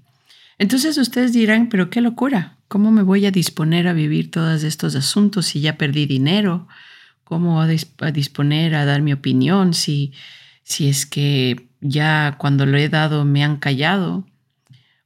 Entonces 0.59 0.99
ustedes 0.99 1.33
dirán, 1.33 1.69
pero 1.69 1.91
qué 1.91 2.01
locura, 2.01 2.59
¿cómo 2.69 2.91
me 2.91 3.03
voy 3.03 3.25
a 3.27 3.31
disponer 3.31 3.89
a 3.89 3.93
vivir 3.93 4.31
todos 4.31 4.63
estos 4.63 4.95
asuntos 4.95 5.47
si 5.47 5.61
ya 5.61 5.79
perdí 5.79 6.07
dinero? 6.07 6.67
¿Cómo 7.23 7.63
a, 7.63 7.67
a 7.67 8.11
disponer 8.11 8.75
a 8.75 8.85
dar 8.85 9.01
mi 9.01 9.13
opinión 9.13 9.75
si, 9.75 10.13
si 10.65 10.89
es 10.89 11.07
que 11.07 11.69
ya 11.81 12.37
cuando 12.39 12.67
lo 12.67 12.77
he 12.77 12.89
dado 12.89 13.25
me 13.25 13.43
han 13.43 13.57
callado? 13.57 14.27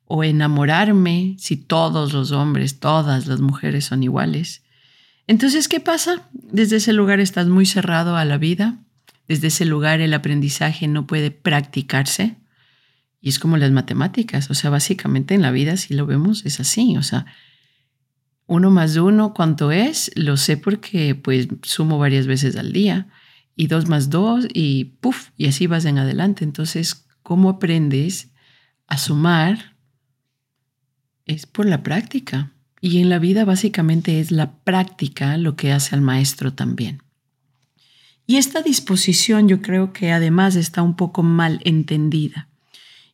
O 0.09 0.25
enamorarme 0.25 1.37
si 1.39 1.57
todos 1.57 2.13
los 2.15 2.33
hombres, 2.33 2.81
todas 2.81 3.27
las 3.27 3.41
mujeres 3.41 3.85
son 3.85 4.03
iguales. 4.03 4.63
Entonces, 5.27 5.69
¿qué 5.69 5.81
pasa? 5.81 6.29
Desde 6.33 6.77
ese 6.77 6.95
lugar 6.95 7.21
estás 7.21 7.47
muy 7.47 7.67
cerrado 7.67 8.17
a 8.17 8.25
la 8.25 8.39
vida, 8.39 8.79
desde 9.29 9.49
ese 9.49 9.67
lugar 9.67 10.01
el 10.01 10.15
aprendizaje 10.15 10.89
no 10.89 11.07
puede 11.07 11.31
practicarse 11.31 12.37
y 13.21 13.29
es 13.29 13.39
como 13.39 13.59
las 13.59 13.71
matemáticas, 13.71 14.51
o 14.51 14.55
sea, 14.55 14.71
básicamente 14.71 15.35
en 15.35 15.43
la 15.43 15.51
vida 15.51 15.77
si 15.77 15.93
lo 15.93 16.07
vemos 16.07 16.47
es 16.47 16.61
así, 16.61 16.97
o 16.97 17.03
sea, 17.03 17.27
uno 18.47 18.71
más 18.71 18.97
uno, 18.97 19.35
¿cuánto 19.35 19.71
es? 19.73 20.11
Lo 20.15 20.39
sé 20.39 20.57
porque 20.57 21.15
pues 21.15 21.49
sumo 21.63 21.99
varias 21.99 22.27
veces 22.27 22.57
al 22.57 22.73
día 22.73 23.09
y 23.55 23.67
dos 23.67 23.89
más 23.89 24.09
dos 24.09 24.47
y 24.55 24.85
puff, 25.01 25.31
y 25.37 25.49
así 25.49 25.67
vas 25.67 25.85
en 25.85 25.99
adelante. 25.99 26.45
Entonces, 26.45 27.05
¿cómo 27.23 27.51
aprendes 27.51 28.31
a 28.87 28.97
sumar? 28.97 29.77
Es 31.29 31.47
por 31.47 31.67
la 31.67 31.83
práctica. 31.85 32.51
Y 32.81 33.01
en 33.01 33.09
la 33.09 33.19
vida 33.19 33.45
básicamente 33.45 34.19
es 34.19 34.31
la 34.31 34.53
práctica 34.53 35.37
lo 35.37 35.57
que 35.57 35.73
hace 35.73 35.95
al 35.95 36.01
maestro 36.01 36.55
también. 36.55 37.03
Y 38.27 38.37
esta 38.37 38.63
disposición 38.63 39.49
yo 39.49 39.61
creo 39.61 39.93
que 39.93 40.11
además 40.11 40.57
está 40.57 40.83
un 40.83 40.97
poco 40.97 41.23
mal 41.23 41.61
entendida. 41.65 42.49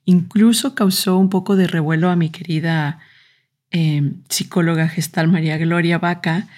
Incluso 0.04 0.74
causó 0.74 1.18
un 1.18 1.28
poco 1.28 1.56
de 1.56 1.66
revuelo 1.66 2.10
a 2.10 2.16
mi 2.16 2.30
querida 2.30 3.00
eh, 3.70 4.12
psicóloga 4.28 4.88
gestal 4.88 5.28
María 5.28 5.56
Gloria 5.56 5.98
Vaca, 5.98 6.48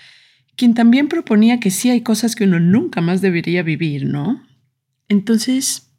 quien 0.56 0.74
también 0.74 1.08
proponía 1.08 1.60
que 1.60 1.70
sí 1.70 1.90
hay 1.90 2.02
cosas 2.02 2.34
que 2.34 2.44
uno 2.44 2.60
nunca 2.60 3.00
más 3.00 3.20
debería 3.20 3.62
vivir, 3.62 4.04
¿no? 4.04 4.42
Entonces, 5.08 5.90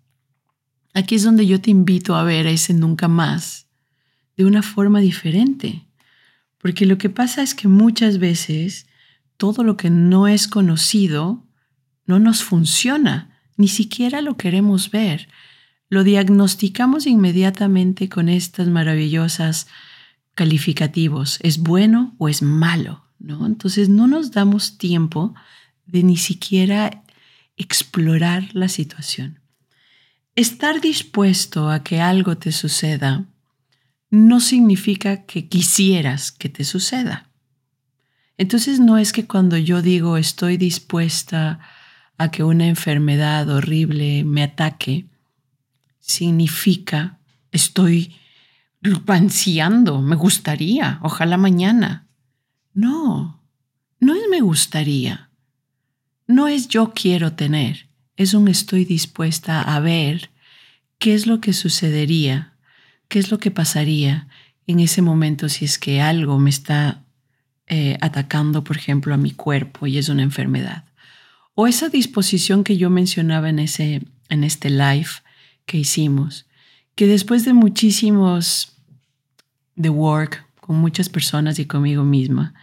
aquí 0.93 1.15
es 1.15 1.23
donde 1.23 1.47
yo 1.47 1.61
te 1.61 1.71
invito 1.71 2.15
a 2.15 2.23
ver 2.23 2.47
ese 2.47 2.73
nunca 2.73 3.07
más 3.07 3.66
de 4.37 4.45
una 4.45 4.61
forma 4.61 4.99
diferente. 4.99 5.87
Porque 6.59 6.85
lo 6.85 6.97
que 6.97 7.09
pasa 7.09 7.41
es 7.41 7.53
que 7.53 7.67
muchas 7.67 8.19
veces 8.19 8.87
todo 9.35 9.63
lo 9.63 9.75
que 9.77 9.89
no 9.89 10.27
es 10.27 10.47
conocido 10.47 11.43
no 12.05 12.19
nos 12.19 12.43
funciona, 12.43 13.39
ni 13.57 13.67
siquiera 13.67 14.21
lo 14.21 14.37
queremos 14.37 14.91
ver. 14.91 15.27
Lo 15.89 16.03
diagnosticamos 16.03 17.07
inmediatamente 17.07 18.09
con 18.09 18.29
estas 18.29 18.67
maravillosas 18.67 19.67
calificativos, 20.35 21.39
es 21.41 21.57
bueno 21.57 22.15
o 22.19 22.29
es 22.29 22.41
malo, 22.41 23.03
¿no? 23.19 23.45
Entonces 23.45 23.89
no 23.89 24.07
nos 24.07 24.31
damos 24.31 24.77
tiempo 24.77 25.33
de 25.85 26.03
ni 26.03 26.17
siquiera 26.17 27.03
explorar 27.55 28.49
la 28.53 28.69
situación. 28.69 29.39
Estar 30.35 30.79
dispuesto 30.79 31.71
a 31.71 31.83
que 31.83 31.99
algo 31.99 32.37
te 32.37 32.51
suceda 32.51 33.25
no 34.09 34.39
significa 34.39 35.25
que 35.25 35.47
quisieras 35.47 36.31
que 36.31 36.49
te 36.49 36.63
suceda. 36.63 37.29
Entonces 38.37 38.79
no 38.79 38.97
es 38.97 39.11
que 39.11 39.25
cuando 39.25 39.57
yo 39.57 39.81
digo 39.81 40.17
estoy 40.17 40.57
dispuesta 40.57 41.59
a 42.17 42.31
que 42.31 42.43
una 42.43 42.67
enfermedad 42.67 43.49
horrible 43.49 44.23
me 44.23 44.43
ataque, 44.43 45.07
significa 45.99 47.19
estoy 47.51 48.15
ansiando, 49.07 50.01
me 50.01 50.15
gustaría, 50.15 50.99
ojalá 51.01 51.37
mañana. 51.37 52.07
No, 52.73 53.43
no 53.99 54.13
es 54.13 54.21
me 54.29 54.41
gustaría. 54.41 55.31
No 56.27 56.47
es 56.47 56.67
yo 56.67 56.93
quiero 56.93 57.33
tener, 57.33 57.89
es 58.15 58.33
un 58.33 58.47
estoy 58.47 58.85
dispuesta 58.85 59.61
a 59.61 59.79
ver 59.79 60.29
qué 60.99 61.13
es 61.13 61.25
lo 61.25 61.41
que 61.41 61.53
sucedería 61.53 62.56
¿Qué 63.07 63.19
es 63.19 63.31
lo 63.31 63.39
que 63.39 63.51
pasaría 63.51 64.27
en 64.65 64.79
ese 64.79 65.01
momento 65.01 65.49
si 65.49 65.65
es 65.65 65.79
que 65.79 66.01
algo 66.01 66.39
me 66.39 66.49
está 66.49 67.03
eh, 67.67 67.97
atacando, 68.01 68.63
por 68.63 68.77
ejemplo, 68.77 69.13
a 69.13 69.17
mi 69.17 69.31
cuerpo 69.31 69.87
y 69.87 69.97
es 69.97 70.09
una 70.09 70.23
enfermedad? 70.23 70.83
O 71.55 71.67
esa 71.67 71.89
disposición 71.89 72.63
que 72.63 72.77
yo 72.77 72.89
mencionaba 72.89 73.49
en, 73.49 73.59
ese, 73.59 74.03
en 74.29 74.43
este 74.43 74.69
live 74.69 75.09
que 75.65 75.77
hicimos, 75.77 76.45
que 76.95 77.07
después 77.07 77.45
de 77.45 77.53
muchísimos 77.53 78.73
de 79.75 79.89
work 79.89 80.45
con 80.59 80.77
muchas 80.77 81.09
personas 81.09 81.59
y 81.59 81.65
conmigo 81.65 82.03
misma, 82.03 82.53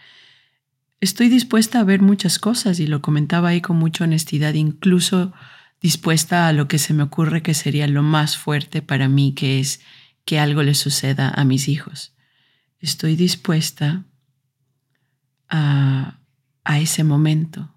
estoy 1.01 1.29
dispuesta 1.29 1.81
a 1.81 1.85
ver 1.85 2.03
muchas 2.03 2.39
cosas 2.39 2.81
y 2.81 2.87
lo 2.87 3.03
comentaba 3.03 3.49
ahí 3.49 3.61
con 3.61 3.77
mucha 3.77 4.05
honestidad, 4.05 4.55
incluso 4.55 5.33
dispuesta 5.81 6.49
a 6.49 6.53
lo 6.53 6.69
que 6.69 6.79
se 6.79 6.95
me 6.95 7.03
ocurre 7.03 7.43
que 7.43 7.55
sería 7.55 7.87
lo 7.87 8.03
más 8.03 8.37
fuerte 8.37 8.81
para 8.81 9.09
mí, 9.09 9.35
que 9.35 9.61
es 9.61 9.81
que 10.25 10.39
algo 10.39 10.63
le 10.63 10.75
suceda 10.75 11.31
a 11.31 11.45
mis 11.45 11.69
hijos. 11.69 12.15
Estoy 12.81 13.17
dispuesta 13.17 14.05
a, 15.49 16.19
a 16.65 16.81
ese 16.81 17.05
momento. 17.05 17.75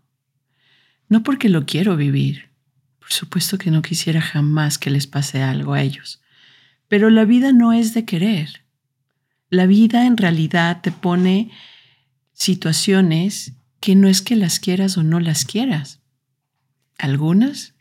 No 1.09 1.23
porque 1.23 1.49
lo 1.49 1.65
quiero 1.65 1.95
vivir. 1.95 2.49
Por 2.99 3.11
supuesto 3.11 3.57
que 3.57 3.71
no 3.71 3.81
quisiera 3.81 4.21
jamás 4.21 4.77
que 4.77 4.89
les 4.89 5.07
pase 5.07 5.41
algo 5.41 5.73
a 5.73 5.81
ellos. 5.81 6.21
Pero 6.87 7.09
la 7.09 7.25
vida 7.25 7.51
no 7.51 7.73
es 7.73 7.93
de 7.93 8.05
querer. 8.05 8.63
La 9.49 9.65
vida 9.65 10.05
en 10.05 10.17
realidad 10.17 10.81
te 10.81 10.91
pone 10.91 11.51
situaciones 12.33 13.53
que 13.79 13.95
no 13.95 14.07
es 14.07 14.21
que 14.21 14.35
las 14.35 14.59
quieras 14.59 14.97
o 14.97 15.03
no 15.03 15.19
las 15.19 15.45
quieras. 15.45 16.01
Algunas, 16.97 17.75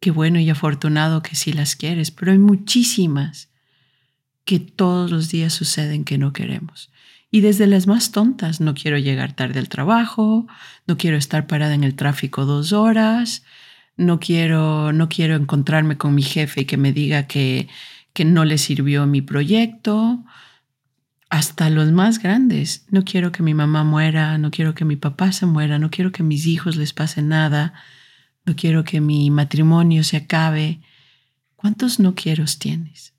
qué 0.00 0.10
bueno 0.10 0.40
y 0.40 0.50
afortunado 0.50 1.22
que 1.22 1.36
sí 1.36 1.52
las 1.52 1.76
quieres, 1.76 2.10
pero 2.10 2.32
hay 2.32 2.38
muchísimas 2.38 3.50
que 4.46 4.60
todos 4.60 5.10
los 5.10 5.28
días 5.28 5.52
suceden 5.52 6.04
que 6.04 6.16
no 6.16 6.32
queremos. 6.32 6.90
Y 7.30 7.40
desde 7.40 7.66
las 7.66 7.86
más 7.86 8.12
tontas, 8.12 8.60
no 8.60 8.72
quiero 8.74 8.96
llegar 8.96 9.34
tarde 9.34 9.58
al 9.58 9.68
trabajo, 9.68 10.46
no 10.86 10.96
quiero 10.96 11.18
estar 11.18 11.46
parada 11.48 11.74
en 11.74 11.84
el 11.84 11.96
tráfico 11.96 12.46
dos 12.46 12.72
horas, 12.72 13.42
no 13.96 14.20
quiero, 14.20 14.92
no 14.92 15.08
quiero 15.08 15.34
encontrarme 15.34 15.98
con 15.98 16.14
mi 16.14 16.22
jefe 16.22 16.62
y 16.62 16.64
que 16.64 16.76
me 16.76 16.92
diga 16.92 17.26
que, 17.26 17.68
que 18.12 18.24
no 18.24 18.44
le 18.44 18.56
sirvió 18.56 19.04
mi 19.06 19.20
proyecto, 19.20 20.24
hasta 21.28 21.68
los 21.68 21.90
más 21.90 22.20
grandes. 22.20 22.86
No 22.90 23.04
quiero 23.04 23.32
que 23.32 23.42
mi 23.42 23.52
mamá 23.52 23.82
muera, 23.82 24.38
no 24.38 24.52
quiero 24.52 24.76
que 24.76 24.84
mi 24.84 24.94
papá 24.94 25.32
se 25.32 25.46
muera, 25.46 25.80
no 25.80 25.90
quiero 25.90 26.12
que 26.12 26.22
mis 26.22 26.46
hijos 26.46 26.76
les 26.76 26.92
pase 26.92 27.20
nada, 27.20 27.74
no 28.44 28.54
quiero 28.54 28.84
que 28.84 29.00
mi 29.00 29.28
matrimonio 29.30 30.04
se 30.04 30.18
acabe. 30.18 30.80
¿Cuántos 31.56 31.98
no 31.98 32.14
quiero 32.14 32.44
tienes? 32.58 33.15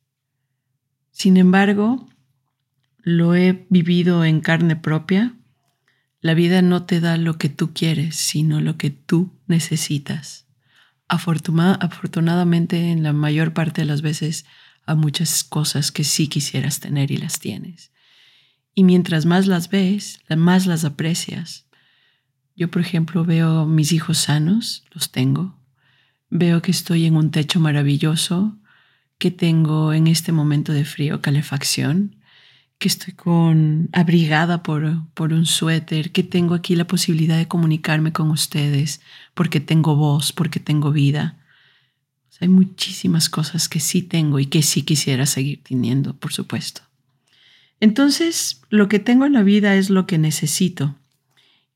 Sin 1.18 1.36
embargo, 1.38 2.08
lo 3.02 3.34
he 3.34 3.66
vivido 3.72 4.24
en 4.24 4.40
carne 4.40 4.76
propia. 4.76 5.36
La 6.22 6.36
vida 6.36 6.62
no 6.62 6.84
te 6.84 7.00
da 7.00 7.18
lo 7.18 7.40
que 7.40 7.50
tú 7.50 7.74
quieres, 7.74 8.18
sino 8.18 8.62
lo 8.62 8.78
que 8.78 8.92
tú 8.92 9.34
necesitas. 9.48 10.46
afortunadamente, 11.08 12.92
en 12.92 13.02
la 13.02 13.14
mayor 13.14 13.54
parte 13.54 13.82
de 13.82 13.88
las 13.88 14.04
veces, 14.04 14.46
hay 14.86 14.96
muchas 14.96 15.44
cosas 15.44 15.92
que 15.92 16.04
sí 16.04 16.28
quisieras 16.28 16.82
tener 16.82 17.10
y 17.10 17.18
las 17.18 17.40
tienes. 17.40 17.92
Y 18.76 18.84
mientras 18.84 19.26
más 19.26 19.48
las 19.48 19.72
ves, 19.72 20.20
más 20.30 20.68
las 20.68 20.86
aprecias. 20.86 21.66
Yo, 22.56 22.70
por 22.70 22.84
ejemplo, 22.84 23.26
veo 23.26 23.66
mis 23.66 23.92
hijos 23.92 24.20
sanos, 24.20 24.86
los 24.92 25.12
tengo. 25.12 25.60
Veo 26.30 26.62
que 26.62 26.70
estoy 26.70 27.06
en 27.08 27.16
un 27.16 27.32
techo 27.32 27.60
maravilloso, 27.60 28.60
que 29.18 29.32
tengo 29.32 29.94
en 29.94 30.08
este 30.08 30.32
momento 30.32 30.74
de 30.74 30.86
frío 30.86 31.22
calefacción, 31.22 32.16
que 32.78 32.88
estoy 32.88 33.14
con 33.14 33.90
abrigada 33.92 34.62
por, 34.62 35.08
por 35.14 35.34
un 35.34 35.46
suéter, 35.46 36.12
que 36.12 36.24
tengo 36.24 36.54
aquí 36.54 36.76
la 36.76 36.86
posibilidad 36.86 37.38
de 37.38 37.48
comunicarme 37.48 38.14
con 38.14 38.30
ustedes, 38.30 39.02
porque 39.34 39.60
tengo 39.60 39.96
voz, 39.96 40.32
porque 40.32 40.60
tengo 40.60 40.92
vida. 40.92 41.38
hay 42.40 42.50
muchísimas 42.50 43.30
cosas 43.30 43.68
que 43.68 43.80
sí 43.80 44.04
tengo 44.04 44.38
y 44.38 44.46
que 44.46 44.62
sí 44.62 44.84
quisiera 44.84 45.26
seguir 45.26 45.64
teniendo, 45.64 46.16
por 46.16 46.32
supuesto. 46.34 46.82
Entonces, 47.80 48.62
lo 48.70 48.88
que 48.88 49.00
tengo 49.00 49.26
en 49.26 49.34
la 49.34 49.44
vida 49.44 49.76
es 49.76 49.90
lo 49.90 50.06
que 50.06 50.20
necesito. 50.20 50.96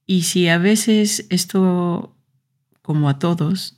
Y 0.05 0.23
si 0.23 0.47
a 0.49 0.59
veces 0.59 1.25
esto, 1.29 2.15
como 2.83 3.09
a 3.09 3.17
todos, 3.17 3.77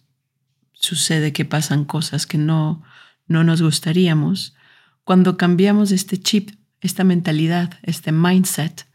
sucede 0.74 1.32
que 1.32 1.46
pasan 1.46 1.86
cosas 1.86 2.26
que 2.28 2.38
no 2.38 2.84
no 3.28 3.44
nos 3.44 3.62
gustaríamos, 3.62 4.56
cuando 5.04 5.38
cambiamos 5.38 5.92
este 5.92 6.20
chip, 6.20 6.52
esta 6.82 7.04
mentalidad, 7.04 7.80
este 7.84 8.12
mindset, 8.12 8.88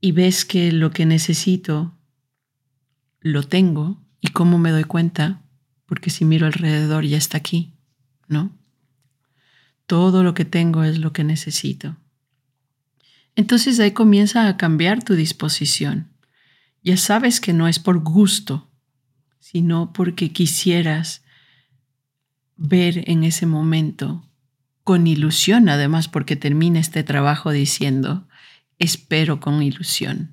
y 0.00 0.12
ves 0.12 0.44
que 0.44 0.72
lo 0.72 0.90
que 0.90 1.06
necesito 1.06 1.96
lo 3.20 3.42
tengo 3.42 4.02
y 4.20 4.28
cómo 4.28 4.58
me 4.58 4.70
doy 4.70 4.84
cuenta, 4.84 5.42
porque 5.86 6.10
si 6.10 6.24
miro 6.24 6.46
alrededor 6.46 7.04
ya 7.04 7.16
está 7.16 7.38
aquí, 7.38 7.74
¿no? 8.28 8.50
Todo 9.86 10.22
lo 10.22 10.34
que 10.34 10.44
tengo 10.44 10.84
es 10.84 10.98
lo 10.98 11.12
que 11.12 11.24
necesito. 11.24 11.96
Entonces 13.36 13.78
ahí 13.80 13.92
comienza 13.92 14.48
a 14.48 14.56
cambiar 14.56 15.02
tu 15.02 15.14
disposición. 15.14 16.12
Ya 16.82 16.96
sabes 16.96 17.40
que 17.40 17.52
no 17.52 17.68
es 17.68 17.78
por 17.78 18.00
gusto, 18.00 18.70
sino 19.38 19.92
porque 19.92 20.32
quisieras 20.32 21.21
ver 22.62 23.10
en 23.10 23.24
ese 23.24 23.44
momento 23.44 24.24
con 24.84 25.06
ilusión 25.06 25.68
además, 25.68 26.08
porque 26.08 26.36
termina 26.36 26.80
este 26.80 27.02
trabajo 27.02 27.50
diciendo, 27.50 28.26
espero 28.78 29.40
con 29.40 29.62
ilusión. 29.62 30.32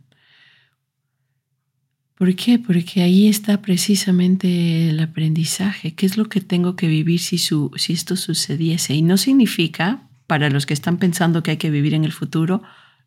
¿Por 2.15 2.35
qué? 2.35 2.59
Porque 2.59 3.01
ahí 3.01 3.27
está 3.27 3.61
precisamente 3.61 4.89
el 4.89 4.99
aprendizaje. 4.99 5.95
¿Qué 5.95 6.05
es 6.05 6.17
lo 6.17 6.25
que 6.25 6.41
tengo 6.41 6.75
que 6.75 6.87
vivir 6.87 7.19
si, 7.19 7.37
si 7.37 7.93
esto 7.93 8.15
sucediese? 8.15 8.93
Y 8.93 9.01
no 9.01 9.17
significa, 9.17 10.09
para 10.27 10.49
los 10.49 10.65
que 10.65 10.73
están 10.73 10.97
pensando 10.97 11.43
que 11.43 11.51
hay 11.51 11.57
que 11.57 11.69
vivir 11.69 11.93
en 11.93 12.03
el 12.03 12.11
futuro, 12.11 12.61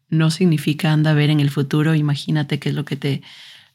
no 0.08 0.30
significa 0.30 0.92
anda 0.92 1.10
a 1.10 1.14
ver 1.14 1.30
en 1.30 1.40
el 1.40 1.50
futuro, 1.50 1.94
imagínate 1.94 2.58
qué 2.58 2.70
es 2.70 2.74
lo 2.74 2.84
que 2.84 2.96
te, 2.96 3.22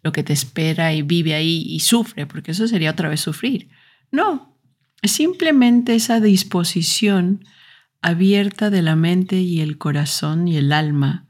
lo 0.04 0.12
que 0.12 0.24
te 0.24 0.34
espera 0.34 0.94
y 0.94 1.04
vive 1.04 1.36
ahí 1.36 1.64
y 1.68 1.80
sufre, 1.82 2.26
porque 2.26 2.52
eso 2.52 2.68
sería 2.68 2.92
otra 2.92 3.10
vez 3.10 3.22
sufrir. 3.22 3.70
No, 4.12 4.47
es 5.02 5.12
simplemente 5.12 5.96
esa 5.96 6.20
disposición 6.20 7.46
abierta 8.02 8.70
de 8.70 8.82
la 8.82 8.96
mente 8.96 9.38
y 9.38 9.62
el 9.62 9.78
corazón 9.78 10.48
y 10.48 10.58
el 10.58 10.72
alma 10.72 11.28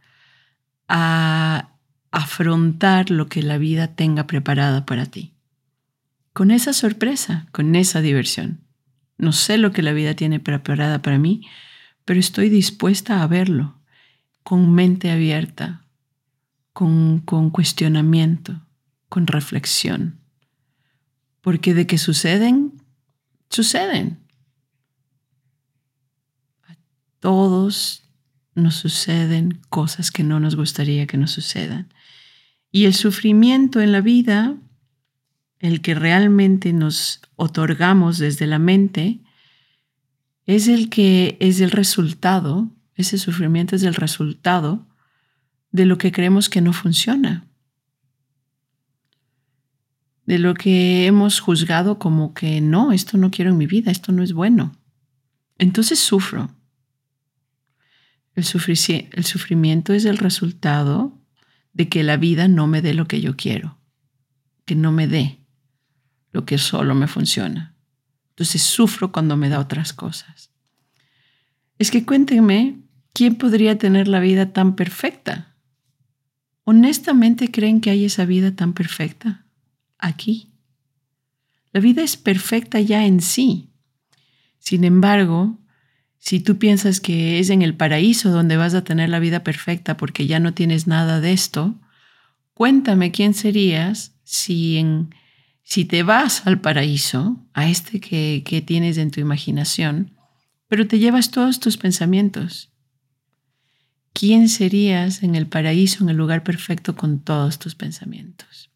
a 0.88 1.76
afrontar 2.12 3.12
lo 3.12 3.28
que 3.28 3.44
la 3.44 3.58
vida 3.58 3.96
tenga 3.96 4.28
preparada 4.28 4.86
para 4.86 5.06
ti. 5.06 5.34
Con 6.34 6.52
esa 6.52 6.74
sorpresa, 6.74 7.48
con 7.52 7.76
esa 7.76 8.02
diversión. 8.02 8.62
No 9.18 9.32
sé 9.32 9.58
lo 9.58 9.72
que 9.72 9.82
la 9.82 9.94
vida 9.94 10.14
tiene 10.14 10.40
preparada 10.40 11.02
para 11.02 11.18
mí, 11.18 11.42
pero 12.06 12.20
estoy 12.20 12.50
dispuesta 12.50 13.22
a 13.22 13.28
verlo, 13.28 13.80
con 14.44 14.74
mente 14.74 15.12
abierta, 15.12 15.86
con, 16.74 17.20
con 17.20 17.50
cuestionamiento, 17.50 18.62
con 19.10 19.28
reflexión. 19.28 20.22
Porque 21.42 21.74
de 21.74 21.88
que 21.88 21.98
suceden, 21.98 22.74
suceden. 23.50 24.20
A 26.68 26.76
todos 27.20 28.04
nos 28.56 28.76
suceden 28.76 29.62
cosas 29.70 30.12
que 30.12 30.24
no 30.24 30.40
nos 30.40 30.56
gustaría 30.56 31.08
que 31.08 31.18
nos 31.18 31.32
sucedan. 31.32 31.94
Y 32.72 32.86
el 32.86 32.94
sufrimiento 32.94 33.82
en 33.82 33.92
la 33.92 34.02
vida, 34.02 34.56
el 35.60 35.82
que 35.82 35.96
realmente 35.96 36.74
nos 36.74 37.22
otorgamos 37.36 38.18
desde 38.18 38.48
la 38.48 38.60
mente, 38.60 39.20
es 40.46 40.68
el 40.68 40.90
que 40.90 41.38
es 41.40 41.60
el 41.60 41.72
resultado, 41.72 42.72
ese 42.96 43.18
sufrimiento 43.18 43.76
es 43.76 43.84
el 43.84 43.96
resultado 43.96 44.88
de 45.72 45.86
lo 45.86 45.98
que 45.98 46.12
creemos 46.12 46.50
que 46.50 46.62
no 46.62 46.74
funciona, 46.74 47.47
de 50.28 50.40
lo 50.40 50.54
que 50.54 51.08
hemos 51.08 51.40
juzgado 51.40 52.00
como 52.00 52.34
que 52.34 52.60
no, 52.60 52.92
esto 52.92 53.18
no 53.18 53.32
quiero 53.32 53.52
en 53.52 53.58
mi 53.58 53.66
vida, 53.66 53.92
esto 53.92 54.12
no 54.12 54.22
es 54.22 54.34
bueno. 54.34 54.76
Entonces 55.58 56.00
sufro. 56.00 56.52
El, 58.36 58.44
el 58.44 59.26
sufrimiento 59.26 59.94
es 59.94 60.04
el 60.04 60.18
resultado 60.18 61.18
de 61.72 61.88
que 61.88 62.04
la 62.04 62.18
vida 62.18 62.50
no 62.50 62.68
me 62.68 62.82
dé 62.82 62.94
lo 62.94 63.08
que 63.08 63.22
yo 63.22 63.38
quiero, 63.38 63.80
que 64.66 64.76
no 64.76 64.92
me 64.92 65.08
dé 65.08 65.40
lo 66.34 66.46
que 66.46 66.58
solo 66.58 66.94
me 66.94 67.08
funciona. 67.08 67.74
Entonces 68.32 68.62
sufro 68.62 69.14
cuando 69.14 69.38
me 69.38 69.48
da 69.48 69.60
otras 69.60 69.94
cosas. 69.94 70.52
Es 71.80 71.90
que 71.90 72.06
cuéntenme, 72.06 72.82
¿quién 73.14 73.36
podría 73.36 73.78
tener 73.78 74.10
la 74.10 74.20
vida 74.20 74.52
tan 74.52 74.76
perfecta? 74.76 75.56
¿Honestamente 76.66 77.50
creen 77.50 77.80
que 77.80 77.92
hay 77.92 78.04
esa 78.04 78.26
vida 78.26 78.52
tan 78.52 78.74
perfecta? 78.74 79.47
Aquí. 79.98 80.52
La 81.72 81.80
vida 81.80 82.04
es 82.04 82.18
perfecta 82.18 82.80
ya 82.80 83.06
en 83.06 83.22
sí. 83.22 83.70
Sin 84.60 84.84
embargo, 84.84 85.60
si 86.20 86.40
tú 86.40 86.58
piensas 86.58 87.00
que 87.00 87.40
es 87.40 87.50
en 87.50 87.62
el 87.62 87.76
paraíso 87.76 88.32
donde 88.32 88.58
vas 88.58 88.74
a 88.74 88.84
tener 88.84 89.10
la 89.10 89.20
vida 89.20 89.44
perfecta 89.44 89.98
porque 89.98 90.28
ya 90.28 90.40
no 90.40 90.54
tienes 90.54 90.88
nada 90.88 91.22
de 91.22 91.32
esto, 91.32 91.80
cuéntame 92.54 93.12
quién 93.12 93.34
serías 93.34 94.16
si, 94.24 94.78
en, 94.78 95.14
si 95.64 95.86
te 95.86 96.04
vas 96.04 96.46
al 96.48 96.60
paraíso, 96.60 97.46
a 97.54 97.70
este 97.70 98.00
que, 98.00 98.44
que 98.46 98.62
tienes 98.62 98.98
en 98.98 99.12
tu 99.12 99.20
imaginación, 99.20 100.18
pero 100.68 100.88
te 100.88 101.00
llevas 101.00 101.32
todos 101.32 101.60
tus 101.60 101.78
pensamientos. 101.78 102.72
¿Quién 104.14 104.50
serías 104.50 105.22
en 105.24 105.36
el 105.36 105.48
paraíso, 105.48 106.04
en 106.04 106.10
el 106.10 106.18
lugar 106.18 106.44
perfecto 106.44 106.96
con 106.96 107.20
todos 107.20 107.60
tus 107.60 107.76
pensamientos? 107.76 108.72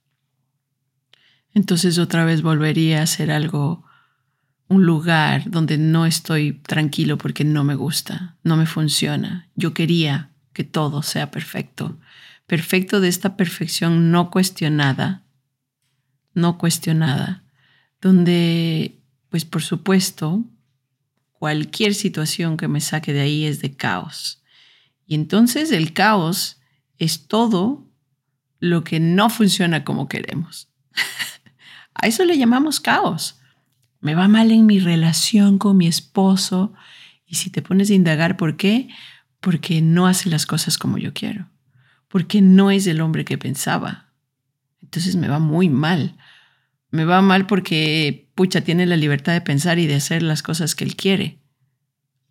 Entonces 1.54 1.98
otra 1.98 2.26
vez 2.26 2.42
volvería 2.42 3.02
a 3.02 3.08
ser 3.08 3.32
algo 3.32 3.84
un 4.72 4.86
lugar 4.86 5.52
donde 5.52 5.78
no 5.78 6.06
estoy 6.06 6.54
tranquilo 6.54 7.18
porque 7.18 7.44
no 7.44 7.66
me 7.66 7.76
gusta, 7.76 8.38
no 8.42 8.56
me 8.56 8.66
funciona. 8.66 9.50
Yo 9.56 9.74
quería 9.74 10.30
que 10.54 10.64
todo 10.64 11.04
sea 11.04 11.30
perfecto, 11.30 11.98
perfecto 12.48 13.02
de 13.02 13.10
esta 13.10 13.36
perfección 13.36 14.12
no 14.12 14.32
cuestionada, 14.32 15.24
no 16.34 16.58
cuestionada, 16.58 17.44
donde, 18.02 18.98
pues 19.30 19.44
por 19.44 19.62
supuesto, 19.62 20.46
cualquier 21.34 21.94
situación 21.94 22.56
que 22.56 22.70
me 22.70 22.80
saque 22.80 23.12
de 23.12 23.22
ahí 23.22 23.46
es 23.46 23.62
de 23.62 23.76
caos. 23.76 24.42
Y 25.06 25.16
entonces 25.16 25.72
el 25.72 25.92
caos 25.92 26.62
es 26.98 27.28
todo 27.28 27.86
lo 28.60 28.86
que 28.86 29.02
no 29.02 29.30
funciona 29.30 29.84
como 29.84 30.08
queremos. 30.08 30.70
A 31.94 32.08
eso 32.08 32.26
le 32.26 32.38
llamamos 32.38 32.80
caos 32.80 33.42
me 34.02 34.16
va 34.16 34.28
mal 34.28 34.52
en 34.52 34.66
mi 34.66 34.80
relación 34.80 35.60
con 35.60 35.78
mi 35.78 35.88
esposo. 35.88 36.74
Y 37.26 37.36
si 37.36 37.50
te 37.50 37.62
pones 37.62 37.90
a 37.90 37.94
indagar 37.94 38.36
por 38.36 38.58
qué, 38.58 38.90
porque 39.40 39.82
no 39.82 40.08
hace 40.08 40.30
las 40.30 40.46
cosas 40.46 40.78
como 40.78 40.98
yo 40.98 41.14
quiero, 41.14 41.48
porque 42.10 42.42
no 42.42 42.72
es 42.72 42.86
el 42.88 43.00
hombre 43.00 43.24
que 43.24 43.38
pensaba. 43.38 44.12
Entonces 44.82 45.16
me 45.16 45.30
va 45.30 45.40
muy 45.40 45.70
mal. 45.70 46.18
Me 46.90 47.06
va 47.06 47.22
mal 47.22 47.48
porque, 47.48 48.30
pucha, 48.36 48.62
tiene 48.62 48.86
la 48.86 48.98
libertad 48.98 49.34
de 49.34 49.42
pensar 49.42 49.80
y 49.80 49.88
de 49.88 49.96
hacer 49.96 50.24
las 50.24 50.44
cosas 50.44 50.76
que 50.76 50.84
él 50.84 50.96
quiere. 50.96 51.40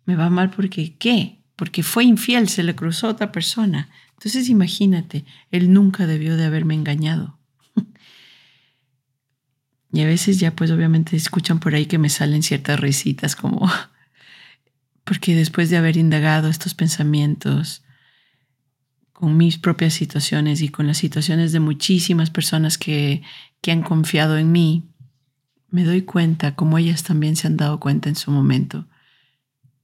Me 0.05 0.15
va 0.15 0.29
mal 0.29 0.51
porque, 0.51 0.97
¿qué? 0.97 1.41
Porque 1.55 1.83
fue 1.83 2.03
infiel, 2.03 2.49
se 2.49 2.63
le 2.63 2.75
cruzó 2.75 3.07
a 3.07 3.11
otra 3.11 3.31
persona. 3.31 3.89
Entonces 4.13 4.49
imagínate, 4.49 5.25
él 5.49 5.73
nunca 5.73 6.05
debió 6.05 6.37
de 6.37 6.45
haberme 6.45 6.75
engañado. 6.75 7.39
Y 9.91 10.01
a 10.01 10.05
veces 10.05 10.39
ya 10.39 10.55
pues 10.55 10.71
obviamente 10.71 11.15
escuchan 11.15 11.59
por 11.59 11.75
ahí 11.75 11.85
que 11.85 11.97
me 11.97 12.09
salen 12.09 12.43
ciertas 12.43 12.79
risitas 12.79 13.35
como 13.35 13.69
porque 15.03 15.35
después 15.35 15.69
de 15.69 15.77
haber 15.77 15.97
indagado 15.97 16.47
estos 16.47 16.73
pensamientos 16.73 17.83
con 19.11 19.37
mis 19.37 19.57
propias 19.57 19.93
situaciones 19.93 20.61
y 20.61 20.69
con 20.69 20.87
las 20.87 20.97
situaciones 20.97 21.51
de 21.51 21.59
muchísimas 21.59 22.29
personas 22.29 22.77
que, 22.77 23.21
que 23.61 23.71
han 23.71 23.83
confiado 23.83 24.37
en 24.37 24.51
mí, 24.51 24.89
me 25.69 25.83
doy 25.83 26.01
cuenta, 26.01 26.55
como 26.55 26.77
ellas 26.77 27.03
también 27.03 27.35
se 27.35 27.47
han 27.47 27.57
dado 27.57 27.79
cuenta 27.79 28.09
en 28.09 28.15
su 28.15 28.31
momento, 28.31 28.87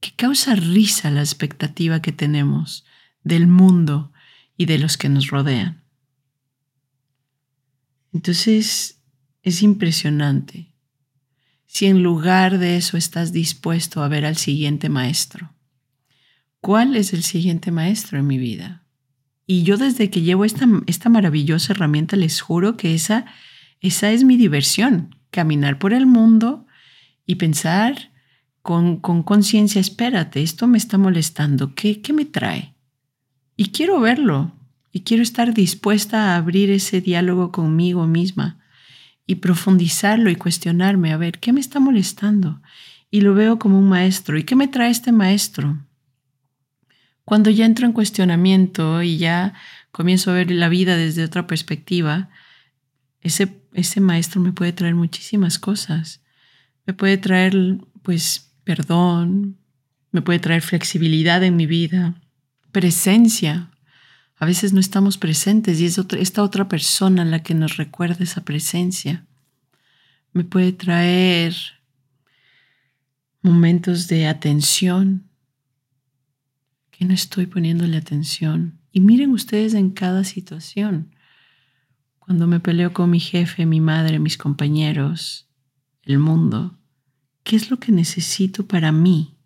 que 0.00 0.12
causa 0.14 0.54
risa 0.54 1.10
la 1.10 1.20
expectativa 1.20 2.02
que 2.02 2.12
tenemos 2.12 2.84
del 3.22 3.46
mundo 3.46 4.12
y 4.56 4.66
de 4.66 4.78
los 4.78 4.96
que 4.96 5.08
nos 5.08 5.28
rodean. 5.28 5.82
Entonces, 8.12 8.97
es 9.48 9.62
impresionante 9.62 10.72
si 11.66 11.86
en 11.86 12.02
lugar 12.02 12.58
de 12.58 12.76
eso 12.76 12.96
estás 12.96 13.30
dispuesto 13.30 14.02
a 14.02 14.08
ver 14.08 14.24
al 14.24 14.36
siguiente 14.36 14.88
maestro. 14.88 15.52
¿Cuál 16.60 16.96
es 16.96 17.12
el 17.12 17.22
siguiente 17.22 17.70
maestro 17.70 18.18
en 18.18 18.26
mi 18.26 18.38
vida? 18.38 18.84
Y 19.46 19.62
yo 19.62 19.76
desde 19.76 20.10
que 20.10 20.22
llevo 20.22 20.44
esta, 20.44 20.66
esta 20.86 21.08
maravillosa 21.10 21.74
herramienta 21.74 22.16
les 22.16 22.40
juro 22.40 22.76
que 22.76 22.94
esa, 22.94 23.26
esa 23.80 24.10
es 24.10 24.24
mi 24.24 24.36
diversión, 24.36 25.14
caminar 25.30 25.78
por 25.78 25.92
el 25.92 26.06
mundo 26.06 26.66
y 27.26 27.36
pensar 27.36 28.12
con 28.62 28.98
conciencia, 28.98 29.80
espérate, 29.80 30.42
esto 30.42 30.66
me 30.66 30.76
está 30.76 30.98
molestando, 30.98 31.74
¿Qué, 31.74 32.02
¿qué 32.02 32.12
me 32.12 32.26
trae? 32.26 32.74
Y 33.56 33.70
quiero 33.70 33.98
verlo, 34.00 34.52
y 34.92 35.00
quiero 35.00 35.22
estar 35.22 35.54
dispuesta 35.54 36.32
a 36.32 36.36
abrir 36.36 36.70
ese 36.70 37.00
diálogo 37.00 37.50
conmigo 37.52 38.06
misma 38.06 38.58
y 39.28 39.36
profundizarlo 39.36 40.30
y 40.30 40.36
cuestionarme, 40.36 41.12
a 41.12 41.18
ver, 41.18 41.38
¿qué 41.38 41.52
me 41.52 41.60
está 41.60 41.80
molestando? 41.80 42.62
Y 43.10 43.20
lo 43.20 43.34
veo 43.34 43.58
como 43.58 43.78
un 43.78 43.86
maestro. 43.86 44.38
¿Y 44.38 44.44
qué 44.44 44.56
me 44.56 44.68
trae 44.68 44.90
este 44.90 45.12
maestro? 45.12 45.78
Cuando 47.26 47.50
ya 47.50 47.66
entro 47.66 47.84
en 47.84 47.92
cuestionamiento 47.92 49.02
y 49.02 49.18
ya 49.18 49.52
comienzo 49.92 50.30
a 50.30 50.34
ver 50.34 50.50
la 50.50 50.70
vida 50.70 50.96
desde 50.96 51.24
otra 51.24 51.46
perspectiva, 51.46 52.30
ese, 53.20 53.60
ese 53.74 54.00
maestro 54.00 54.40
me 54.40 54.52
puede 54.52 54.72
traer 54.72 54.94
muchísimas 54.94 55.58
cosas. 55.58 56.22
Me 56.86 56.94
puede 56.94 57.18
traer, 57.18 57.54
pues, 58.02 58.50
perdón, 58.64 59.58
me 60.10 60.22
puede 60.22 60.38
traer 60.38 60.62
flexibilidad 60.62 61.44
en 61.44 61.54
mi 61.54 61.66
vida, 61.66 62.14
presencia, 62.72 63.68
a 64.38 64.46
veces 64.46 64.72
no 64.72 64.80
estamos 64.80 65.18
presentes 65.18 65.80
y 65.80 65.86
es 65.86 65.98
esta 66.18 66.42
otra 66.42 66.68
persona 66.68 67.24
la 67.24 67.42
que 67.42 67.54
nos 67.54 67.76
recuerda 67.76 68.22
esa 68.22 68.44
presencia. 68.44 69.26
Me 70.32 70.44
puede 70.44 70.72
traer 70.72 71.56
momentos 73.42 74.06
de 74.06 74.28
atención, 74.28 75.28
que 76.90 77.04
no 77.04 77.14
estoy 77.14 77.46
poniéndole 77.46 77.96
atención. 77.96 78.78
Y 78.92 79.00
miren 79.00 79.30
ustedes 79.32 79.74
en 79.74 79.90
cada 79.90 80.22
situación. 80.22 81.14
Cuando 82.18 82.46
me 82.46 82.60
peleo 82.60 82.92
con 82.92 83.10
mi 83.10 83.20
jefe, 83.20 83.66
mi 83.66 83.80
madre, 83.80 84.18
mis 84.18 84.36
compañeros, 84.36 85.48
el 86.02 86.18
mundo, 86.18 86.78
¿qué 87.42 87.56
es 87.56 87.70
lo 87.70 87.78
que 87.78 87.90
necesito 87.90 88.66
para 88.66 88.92
mí? 88.92 89.37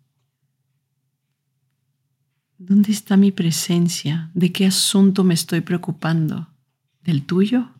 ¿Dónde 2.65 2.93
está 2.93 3.17
mi 3.17 3.31
presencia? 3.31 4.31
¿De 4.33 4.53
qué 4.53 4.65
asunto 4.65 5.25
me 5.25 5.33
estoy 5.33 5.59
preocupando? 5.59 6.47
¿Del 7.03 7.25
tuyo? 7.25 7.71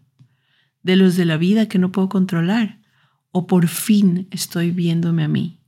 ¿De 0.81 0.97
los 0.97 1.15
de 1.15 1.23
la 1.23 1.37
vida 1.37 1.69
que 1.69 1.79
no 1.79 1.93
puedo 1.93 2.09
controlar? 2.09 2.81
¿O 3.31 3.47
por 3.47 3.69
fin 3.69 4.27
estoy 4.29 4.71
viéndome 4.71 5.23
a 5.23 5.29
mí? 5.29 5.61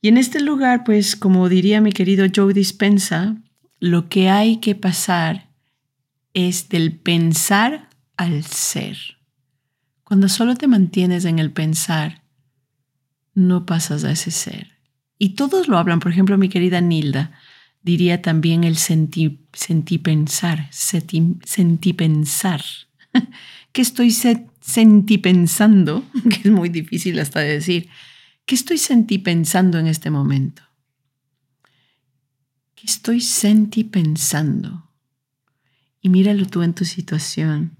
Y 0.00 0.08
en 0.08 0.18
este 0.18 0.40
lugar, 0.40 0.82
pues 0.82 1.14
como 1.14 1.48
diría 1.48 1.80
mi 1.80 1.92
querido 1.92 2.26
Joe 2.34 2.52
Dispensa, 2.52 3.36
lo 3.78 4.08
que 4.08 4.30
hay 4.30 4.56
que 4.56 4.74
pasar 4.74 5.50
es 6.34 6.68
del 6.68 6.92
pensar 6.92 7.88
al 8.16 8.42
ser. 8.42 8.98
Cuando 10.02 10.28
solo 10.28 10.56
te 10.56 10.66
mantienes 10.66 11.24
en 11.24 11.38
el 11.38 11.52
pensar, 11.52 12.24
no 13.32 13.64
pasas 13.64 14.02
a 14.02 14.10
ese 14.10 14.32
ser. 14.32 14.72
Y 15.18 15.30
todos 15.30 15.68
lo 15.68 15.78
hablan, 15.78 16.00
por 16.00 16.10
ejemplo, 16.10 16.36
mi 16.36 16.48
querida 16.48 16.80
Nilda 16.80 17.30
diría 17.86 18.20
también 18.20 18.64
el 18.64 18.76
sentí, 18.76 19.38
sentí 19.52 19.98
pensar, 19.98 20.68
sentí. 20.72 21.36
¿Qué 23.72 23.82
estoy 23.82 24.10
sentí 24.10 25.18
pensando? 25.18 26.04
Que 26.30 26.48
es 26.48 26.50
muy 26.50 26.68
difícil 26.68 27.18
hasta 27.20 27.40
de 27.40 27.52
decir. 27.52 27.88
¿Qué 28.44 28.56
estoy 28.56 28.78
sentí 28.78 29.18
pensando 29.18 29.78
en 29.78 29.86
este 29.86 30.10
momento? 30.10 30.62
¿Qué 32.74 32.86
estoy 32.86 33.20
sentí 33.20 33.84
pensando? 33.84 34.90
Y 36.00 36.08
míralo 36.08 36.46
tú 36.46 36.62
en 36.62 36.74
tu 36.74 36.84
situación. 36.84 37.78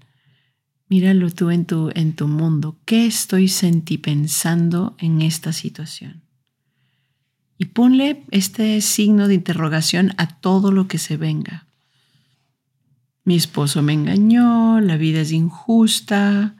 Míralo 0.87 1.29
tú 1.31 1.51
en 1.51 1.65
tu, 1.65 1.91
en 1.93 2.13
tu 2.13 2.29
mundo. 2.29 2.79
¿Qué 2.85 3.05
estoy 3.05 3.49
sentí 3.49 3.97
pensando 3.97 4.95
en 4.99 5.21
esta 5.21 5.51
situación? 5.51 6.26
Y 7.57 7.65
ponle 7.65 8.23
este 8.31 8.79
signo 8.81 9.27
de 9.27 9.33
interrogación 9.33 10.13
a 10.17 10.39
todo 10.39 10.71
lo 10.71 10.87
que 10.87 10.97
se 10.97 11.17
venga. 11.17 11.65
Mi 13.23 13.35
esposo 13.35 13.81
me 13.81 13.93
engañó, 13.93 14.79
la 14.79 14.95
vida 14.95 15.21
es 15.21 15.31
injusta, 15.31 16.55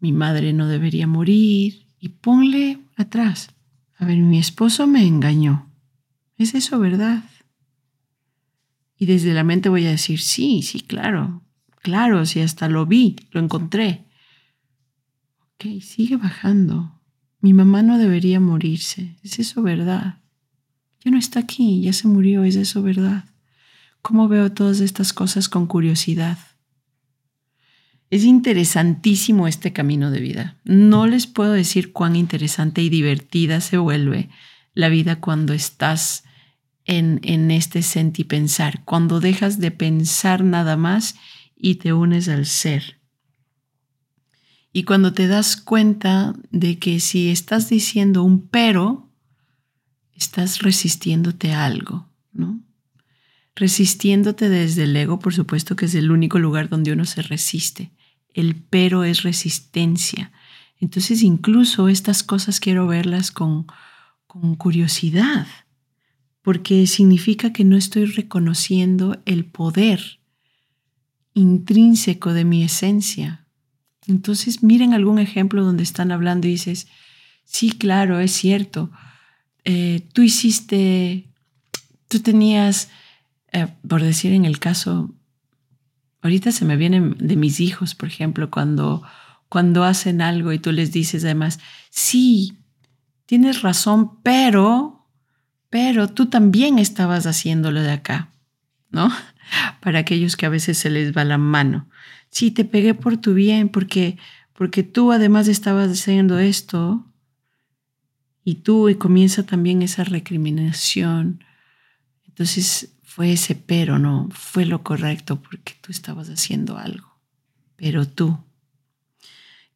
mi 0.00 0.12
madre 0.12 0.52
no 0.52 0.68
debería 0.68 1.06
morir, 1.06 1.86
y 1.98 2.08
ponle 2.08 2.78
atrás. 2.96 3.50
A 3.96 4.04
ver, 4.04 4.18
mi 4.18 4.38
esposo 4.38 4.86
me 4.86 5.06
engañó. 5.06 5.70
¿Es 6.36 6.54
eso 6.54 6.78
verdad? 6.78 7.24
Y 8.98 9.06
desde 9.06 9.32
la 9.32 9.44
mente 9.44 9.68
voy 9.68 9.86
a 9.86 9.90
decir, 9.90 10.20
sí, 10.20 10.62
sí, 10.62 10.80
claro, 10.80 11.42
claro, 11.80 12.26
si 12.26 12.40
hasta 12.40 12.68
lo 12.68 12.86
vi, 12.86 13.16
lo 13.30 13.40
encontré. 13.40 14.04
Ok, 15.54 15.80
sigue 15.80 16.16
bajando. 16.16 17.00
Mi 17.42 17.52
mamá 17.52 17.82
no 17.82 17.98
debería 17.98 18.38
morirse. 18.38 19.16
¿Es 19.24 19.40
eso 19.40 19.62
verdad? 19.62 20.20
Ya 21.04 21.10
no 21.10 21.18
está 21.18 21.40
aquí, 21.40 21.82
ya 21.82 21.92
se 21.92 22.06
murió, 22.06 22.44
¿es 22.44 22.54
eso 22.54 22.82
verdad? 22.82 23.24
¿Cómo 24.00 24.28
veo 24.28 24.52
todas 24.52 24.78
estas 24.78 25.12
cosas 25.12 25.48
con 25.48 25.66
curiosidad? 25.66 26.38
Es 28.10 28.24
interesantísimo 28.24 29.48
este 29.48 29.72
camino 29.72 30.12
de 30.12 30.20
vida. 30.20 30.56
No 30.64 31.08
les 31.08 31.26
puedo 31.26 31.52
decir 31.52 31.92
cuán 31.92 32.14
interesante 32.14 32.80
y 32.80 32.88
divertida 32.88 33.60
se 33.60 33.76
vuelve 33.76 34.28
la 34.74 34.88
vida 34.88 35.16
cuando 35.16 35.52
estás 35.52 36.22
en, 36.84 37.20
en 37.24 37.50
este 37.50 37.82
pensar, 38.24 38.84
cuando 38.84 39.18
dejas 39.18 39.58
de 39.58 39.72
pensar 39.72 40.44
nada 40.44 40.76
más 40.76 41.16
y 41.56 41.76
te 41.76 41.92
unes 41.92 42.28
al 42.28 42.46
ser. 42.46 43.01
Y 44.72 44.84
cuando 44.84 45.12
te 45.12 45.26
das 45.26 45.56
cuenta 45.56 46.34
de 46.50 46.78
que 46.78 47.00
si 47.00 47.30
estás 47.30 47.68
diciendo 47.68 48.22
un 48.22 48.48
pero, 48.48 49.10
estás 50.14 50.60
resistiéndote 50.60 51.52
a 51.52 51.66
algo, 51.66 52.08
¿no? 52.32 52.60
Resistiéndote 53.54 54.48
desde 54.48 54.84
el 54.84 54.96
ego, 54.96 55.18
por 55.18 55.34
supuesto 55.34 55.76
que 55.76 55.84
es 55.84 55.94
el 55.94 56.10
único 56.10 56.38
lugar 56.38 56.68
donde 56.68 56.92
uno 56.92 57.04
se 57.04 57.22
resiste 57.22 57.92
el 58.34 58.56
pero 58.56 59.04
es 59.04 59.22
resistencia. 59.22 60.32
Entonces 60.78 61.22
incluso 61.22 61.88
estas 61.88 62.22
cosas 62.22 62.60
quiero 62.60 62.86
verlas 62.86 63.30
con, 63.30 63.66
con 64.26 64.56
curiosidad, 64.56 65.46
porque 66.42 66.86
significa 66.86 67.52
que 67.52 67.64
no 67.64 67.76
estoy 67.76 68.06
reconociendo 68.06 69.20
el 69.26 69.44
poder 69.44 70.20
intrínseco 71.34 72.32
de 72.32 72.44
mi 72.44 72.64
esencia. 72.64 73.41
Entonces 74.06 74.62
miren 74.62 74.94
algún 74.94 75.18
ejemplo 75.18 75.64
donde 75.64 75.82
están 75.82 76.12
hablando 76.12 76.46
y 76.46 76.52
dices, 76.52 76.88
sí, 77.44 77.70
claro, 77.72 78.20
es 78.20 78.32
cierto, 78.32 78.90
eh, 79.64 80.06
tú 80.12 80.22
hiciste, 80.22 81.28
tú 82.08 82.20
tenías, 82.20 82.90
eh, 83.52 83.68
por 83.86 84.02
decir 84.02 84.32
en 84.32 84.44
el 84.44 84.58
caso 84.58 85.14
Ahorita 86.22 86.52
se 86.52 86.64
me 86.64 86.76
vienen 86.76 87.16
de 87.18 87.36
mis 87.36 87.58
hijos, 87.58 87.96
por 87.96 88.08
ejemplo, 88.08 88.48
cuando, 88.48 89.02
cuando 89.48 89.82
hacen 89.82 90.22
algo 90.22 90.52
y 90.52 90.60
tú 90.60 90.70
les 90.70 90.92
dices 90.92 91.24
además, 91.24 91.58
sí, 91.90 92.58
tienes 93.26 93.62
razón, 93.62 94.22
pero, 94.22 95.08
pero 95.68 96.08
tú 96.08 96.26
también 96.26 96.78
estabas 96.78 97.26
haciéndolo 97.26 97.82
de 97.82 97.90
acá, 97.90 98.30
¿no? 98.90 99.10
Para 99.80 99.98
aquellos 99.98 100.36
que 100.36 100.46
a 100.46 100.50
veces 100.50 100.78
se 100.78 100.90
les 100.90 101.14
va 101.14 101.24
la 101.24 101.38
mano. 101.38 101.88
Sí, 102.32 102.50
te 102.50 102.64
pegué 102.64 102.94
por 102.94 103.18
tu 103.18 103.34
bien, 103.34 103.68
porque, 103.68 104.16
porque 104.54 104.82
tú 104.82 105.12
además 105.12 105.48
estabas 105.48 105.90
haciendo 105.90 106.38
esto 106.38 107.06
y 108.42 108.56
tú 108.56 108.88
y 108.88 108.94
comienza 108.94 109.44
también 109.44 109.82
esa 109.82 110.02
recriminación. 110.02 111.44
Entonces, 112.26 112.94
fue 113.02 113.32
ese 113.32 113.54
pero, 113.54 113.98
no, 113.98 114.30
fue 114.32 114.64
lo 114.64 114.82
correcto 114.82 115.42
porque 115.42 115.74
tú 115.82 115.92
estabas 115.92 116.30
haciendo 116.30 116.78
algo, 116.78 117.18
pero 117.76 118.08
tú. 118.08 118.38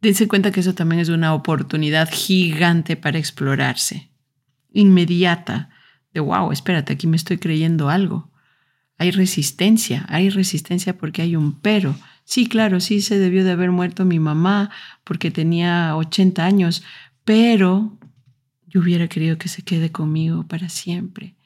Dense 0.00 0.26
cuenta 0.26 0.50
que 0.50 0.60
eso 0.60 0.74
también 0.74 1.02
es 1.02 1.10
una 1.10 1.34
oportunidad 1.34 2.08
gigante 2.10 2.96
para 2.96 3.18
explorarse, 3.18 4.08
inmediata, 4.72 5.68
de 6.14 6.20
wow, 6.20 6.52
espérate, 6.52 6.94
aquí 6.94 7.06
me 7.06 7.18
estoy 7.18 7.36
creyendo 7.36 7.90
algo. 7.90 8.30
Hay 8.96 9.10
resistencia, 9.10 10.06
hay 10.08 10.30
resistencia 10.30 10.96
porque 10.96 11.20
hay 11.20 11.36
un 11.36 11.60
pero. 11.60 11.94
Sí, 12.26 12.48
claro, 12.48 12.80
sí 12.80 13.02
se 13.02 13.20
debió 13.20 13.44
de 13.44 13.52
haber 13.52 13.70
muerto 13.70 14.04
mi 14.04 14.18
mamá 14.18 14.70
porque 15.04 15.30
tenía 15.30 15.94
80 15.96 16.44
años, 16.44 16.82
pero 17.24 17.96
yo 18.66 18.80
hubiera 18.80 19.06
querido 19.06 19.38
que 19.38 19.48
se 19.48 19.62
quede 19.62 19.92
conmigo 19.92 20.42
para 20.42 20.68
siempre. 20.68 21.36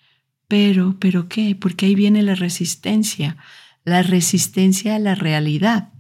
Pero, 0.49 0.97
¿pero 0.99 1.29
qué? 1.29 1.55
Porque 1.55 1.85
ahí 1.85 1.95
viene 1.95 2.23
la 2.23 2.35
resistencia, 2.35 3.37
la 3.85 4.03
resistencia 4.03 4.97
a 4.97 4.99
la 4.99 5.15
realidad. 5.15 5.93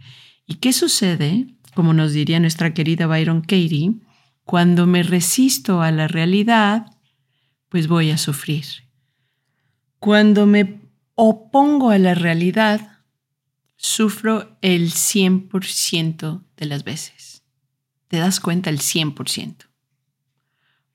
¿Y 0.46 0.54
qué 0.54 0.72
sucede? 0.72 1.54
Como 1.74 1.92
nos 1.92 2.14
diría 2.14 2.40
nuestra 2.40 2.72
querida 2.72 3.06
Byron 3.06 3.42
Katie, 3.42 3.92
cuando 4.44 4.86
me 4.86 5.02
resisto 5.02 5.82
a 5.82 5.90
la 5.92 6.08
realidad, 6.08 6.86
pues 7.68 7.86
voy 7.86 8.10
a 8.10 8.16
sufrir. 8.16 8.64
Cuando 9.98 10.46
me 10.46 10.80
opongo 11.16 11.90
a 11.90 11.98
la 11.98 12.14
realidad, 12.14 12.99
sufro 13.82 14.58
el 14.60 14.92
100% 14.92 16.42
de 16.58 16.66
las 16.66 16.84
veces. 16.84 17.44
¿Te 18.08 18.18
das 18.18 18.38
cuenta? 18.38 18.68
El 18.68 18.78
100%. 18.78 19.70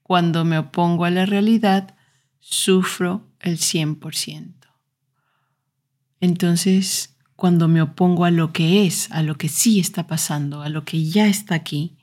Cuando 0.03 0.45
me 0.45 0.59
opongo 0.59 1.05
a 1.05 1.09
la 1.09 1.25
realidad, 1.25 1.95
sufro 2.39 3.27
el 3.39 3.57
100%. 3.57 4.53
Entonces, 6.19 7.17
cuando 7.35 7.67
me 7.67 7.81
opongo 7.81 8.23
a 8.23 8.29
lo 8.29 8.53
que 8.53 8.85
es, 8.85 9.09
a 9.11 9.23
lo 9.23 9.35
que 9.35 9.49
sí 9.49 9.79
está 9.79 10.05
pasando, 10.05 10.61
a 10.61 10.69
lo 10.69 10.85
que 10.85 11.05
ya 11.05 11.25
está 11.25 11.55
aquí, 11.55 11.97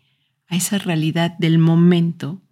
a 0.49 0.57
esa 0.57 0.79
realidad 0.79 1.39
del 1.39 1.59
momento, 1.59 2.43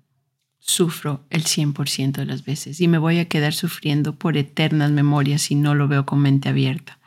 sufro 0.61 1.27
el 1.31 1.43
100% 1.43 2.13
de 2.13 2.27
las 2.27 2.45
veces 2.45 2.81
y 2.81 2.87
me 2.87 2.99
voy 2.99 3.19
a 3.19 3.29
quedar 3.29 3.55
sufriendo 3.55 4.17
por 4.17 4.37
eternas 4.37 4.93
memorias 4.93 5.43
si 5.43 5.57
no 5.57 5.75
lo 5.75 5.89
veo 5.89 6.07
con 6.07 6.21
mente 6.21 6.49
abierta. 6.49 7.00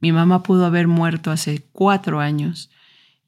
Mi 0.00 0.12
mamá 0.12 0.42
pudo 0.42 0.66
haber 0.66 0.88
muerto 0.88 1.30
hace 1.30 1.66
cuatro 1.72 2.20
años 2.20 2.70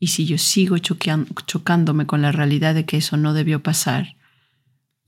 y 0.00 0.08
si 0.08 0.26
yo 0.26 0.38
sigo 0.38 0.78
chocándome 0.78 2.06
con 2.06 2.22
la 2.22 2.32
realidad 2.32 2.74
de 2.74 2.84
que 2.84 2.98
eso 2.98 3.16
no 3.16 3.34
debió 3.34 3.62
pasar, 3.62 4.16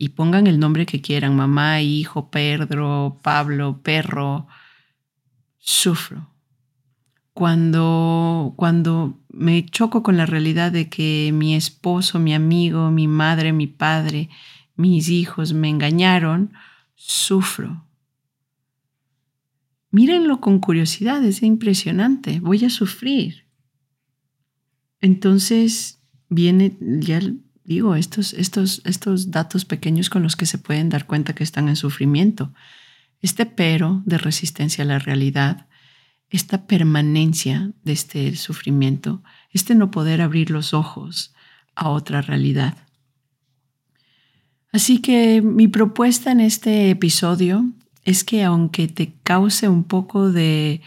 y 0.03 0.09
pongan 0.09 0.46
el 0.46 0.59
nombre 0.59 0.87
que 0.87 1.03
quieran, 1.03 1.37
mamá, 1.37 1.83
hijo, 1.83 2.31
Pedro, 2.31 3.20
Pablo, 3.23 3.81
perro, 3.83 4.46
sufro. 5.59 6.31
Cuando, 7.35 8.55
cuando 8.57 9.20
me 9.29 9.66
choco 9.66 10.03
con 10.03 10.16
la 10.16 10.25
realidad 10.25 10.73
de 10.73 10.88
que 10.88 11.33
mi 11.35 11.55
esposo, 11.55 12.18
mi 12.18 12.33
amigo, 12.33 12.90
mi 12.90 13.09
madre, 13.09 13.53
mi 13.53 13.66
padre, 13.66 14.31
mis 14.75 15.11
hijos 15.11 15.53
me 15.53 15.68
engañaron, 15.68 16.55
sufro. 16.94 17.85
Mírenlo 19.90 20.40
con 20.40 20.61
curiosidad, 20.61 21.24
es 21.24 21.42
impresionante, 21.42 22.40
voy 22.40 22.64
a 22.64 22.70
sufrir. 22.70 23.46
Entonces 25.00 26.00
viene, 26.29 26.76
ya 26.81 27.20
digo, 27.64 27.94
estos, 27.94 28.33
estos, 28.33 28.83
estos 28.85 29.31
datos 29.31 29.64
pequeños 29.64 30.11
con 30.11 30.22
los 30.22 30.37
que 30.37 30.46
se 30.46 30.59
pueden 30.59 30.88
dar 30.88 31.07
cuenta 31.07 31.35
que 31.35 31.44
están 31.44 31.68
en 31.68 31.76
sufrimiento. 31.76 32.53
Este 33.20 33.46
pero 33.46 34.03
de 34.07 34.18
resistencia 34.18 34.85
a 34.85 34.87
la 34.87 34.98
realidad, 34.98 35.68
esta 36.31 36.66
permanencia 36.66 37.72
de 37.83 37.92
este 37.92 38.37
sufrimiento, 38.37 39.22
este 39.50 39.74
no 39.74 39.90
poder 39.90 40.20
abrir 40.20 40.50
los 40.50 40.74
ojos 40.74 41.35
a 41.74 41.88
otra 41.90 42.22
realidad. 42.22 42.76
Así 44.72 45.00
que 45.00 45.42
mi 45.42 45.66
propuesta 45.66 46.31
en 46.31 46.40
este 46.40 46.90
episodio 46.90 47.72
es 48.11 48.25
que 48.25 48.42
aunque 48.44 48.88
te 48.88 49.14
cause 49.23 49.68
un 49.68 49.85
poco 49.85 50.31
de 50.31 50.83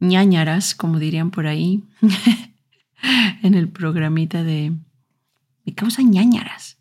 ñañaras, 0.00 0.74
como 0.74 0.98
dirían 0.98 1.30
por 1.30 1.46
ahí, 1.46 1.84
en 3.42 3.54
el 3.54 3.68
programita 3.68 4.42
de... 4.42 4.72
Me 5.64 5.74
causa 5.74 6.02
ñañaras. 6.02 6.78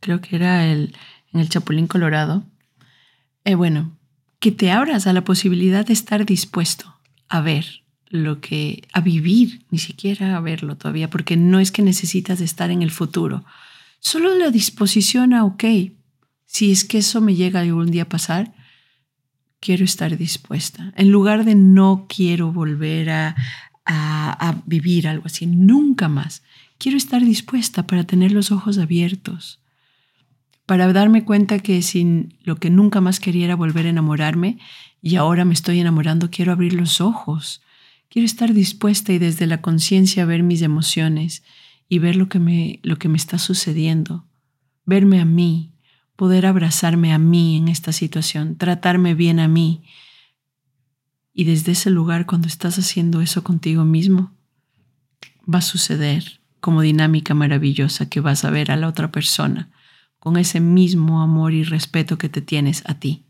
Creo 0.00 0.20
que 0.20 0.36
era 0.36 0.66
el, 0.66 0.96
en 1.32 1.40
el 1.40 1.48
Chapulín 1.48 1.86
Colorado. 1.86 2.44
Eh, 3.44 3.54
bueno, 3.54 3.98
que 4.38 4.52
te 4.52 4.70
abras 4.70 5.06
a 5.06 5.12
la 5.12 5.24
posibilidad 5.24 5.84
de 5.84 5.92
estar 5.92 6.24
dispuesto 6.24 6.98
a 7.28 7.40
ver 7.40 7.82
lo 8.08 8.40
que, 8.40 8.86
a 8.92 9.00
vivir, 9.00 9.66
ni 9.70 9.78
siquiera 9.78 10.36
a 10.36 10.40
verlo 10.40 10.76
todavía, 10.76 11.10
porque 11.10 11.36
no 11.36 11.60
es 11.60 11.72
que 11.72 11.82
necesitas 11.82 12.40
estar 12.40 12.70
en 12.70 12.82
el 12.82 12.90
futuro. 12.90 13.44
Solo 14.00 14.34
la 14.34 14.50
disposición 14.50 15.34
a, 15.34 15.44
ok, 15.44 15.64
si 16.46 16.70
es 16.70 16.84
que 16.84 16.98
eso 16.98 17.20
me 17.20 17.34
llega 17.34 17.60
algún 17.60 17.90
día 17.90 18.04
a 18.04 18.08
pasar, 18.08 18.54
quiero 19.60 19.84
estar 19.84 20.16
dispuesta. 20.16 20.92
En 20.96 21.10
lugar 21.10 21.44
de 21.44 21.54
no 21.54 22.06
quiero 22.08 22.52
volver 22.52 23.10
a, 23.10 23.36
a, 23.84 24.62
vivir 24.66 25.08
algo 25.08 25.26
así, 25.26 25.46
nunca 25.46 26.08
más. 26.08 26.42
Quiero 26.78 26.96
estar 26.96 27.24
dispuesta 27.24 27.86
para 27.86 28.04
tener 28.04 28.32
los 28.32 28.52
ojos 28.52 28.78
abiertos, 28.78 29.60
para 30.66 30.92
darme 30.92 31.24
cuenta 31.24 31.58
que 31.58 31.80
sin 31.82 32.34
lo 32.42 32.56
que 32.56 32.70
nunca 32.70 33.00
más 33.00 33.20
quería 33.20 33.46
era 33.46 33.56
volver 33.56 33.86
a 33.86 33.90
enamorarme 33.90 34.58
y 35.00 35.16
ahora 35.16 35.44
me 35.44 35.54
estoy 35.54 35.80
enamorando, 35.80 36.30
quiero 36.30 36.52
abrir 36.52 36.74
los 36.74 37.00
ojos. 37.00 37.62
Quiero 38.10 38.26
estar 38.26 38.54
dispuesta 38.54 39.12
y 39.12 39.18
desde 39.18 39.46
la 39.46 39.60
conciencia 39.60 40.24
ver 40.24 40.42
mis 40.42 40.62
emociones 40.62 41.42
y 41.88 41.98
ver 41.98 42.16
lo 42.16 42.28
que, 42.28 42.38
me, 42.38 42.80
lo 42.82 42.98
que 42.98 43.08
me 43.08 43.16
está 43.16 43.38
sucediendo, 43.38 44.26
verme 44.84 45.20
a 45.20 45.24
mí, 45.24 45.72
poder 46.18 46.46
abrazarme 46.46 47.12
a 47.12 47.18
mí 47.18 47.56
en 47.58 47.68
esta 47.68 47.92
situación, 47.92 48.56
tratarme 48.56 49.14
bien 49.14 49.38
a 49.38 49.46
mí. 49.46 49.84
Y 51.32 51.44
desde 51.44 51.70
ese 51.70 51.90
lugar, 51.90 52.26
cuando 52.26 52.48
estás 52.48 52.76
haciendo 52.76 53.20
eso 53.20 53.44
contigo 53.44 53.84
mismo, 53.84 54.32
va 55.46 55.60
a 55.60 55.62
suceder 55.62 56.40
como 56.58 56.80
dinámica 56.80 57.34
maravillosa 57.34 58.08
que 58.08 58.18
vas 58.18 58.44
a 58.44 58.50
ver 58.50 58.72
a 58.72 58.76
la 58.76 58.88
otra 58.88 59.12
persona 59.12 59.70
con 60.18 60.36
ese 60.36 60.58
mismo 60.58 61.22
amor 61.22 61.54
y 61.54 61.62
respeto 61.62 62.18
que 62.18 62.28
te 62.28 62.42
tienes 62.42 62.82
a 62.86 62.94
ti. 62.94 63.24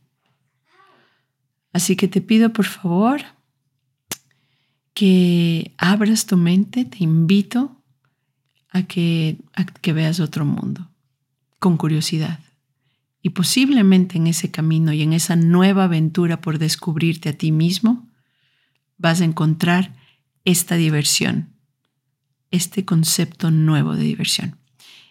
Así 1.75 1.95
que 1.95 2.09
te 2.09 2.23
pido 2.23 2.55
por 2.55 2.65
favor 2.65 3.21
que 4.95 5.75
abras 5.77 6.25
tu 6.25 6.39
mente, 6.39 6.87
te 6.87 7.05
invito 7.05 7.83
a 8.71 8.85
que, 8.85 9.37
que 9.83 9.93
veas 9.93 10.21
otro 10.21 10.47
mundo 10.47 10.89
con 11.59 11.77
curiosidad. 11.77 12.48
Y 13.29 13.31
posiblemente 13.31 14.17
en 14.17 14.27
ese 14.27 14.51
camino 14.51 14.91
y 14.95 15.03
en 15.03 15.13
esa 15.13 15.37
nueva 15.37 15.85
aventura 15.85 16.41
por 16.41 16.59
descubrirte 16.59 17.29
a 17.29 17.35
ti 17.35 17.53
mismo, 17.53 18.09
vas 18.97 19.21
a 19.21 19.27
encontrar 19.27 19.95
esta 20.47 20.77
diversión, 20.77 21.51
este 22.51 22.87
concepto 22.87 23.51
nuevo 23.51 23.97
de 23.97 24.05
diversión. 24.05 24.57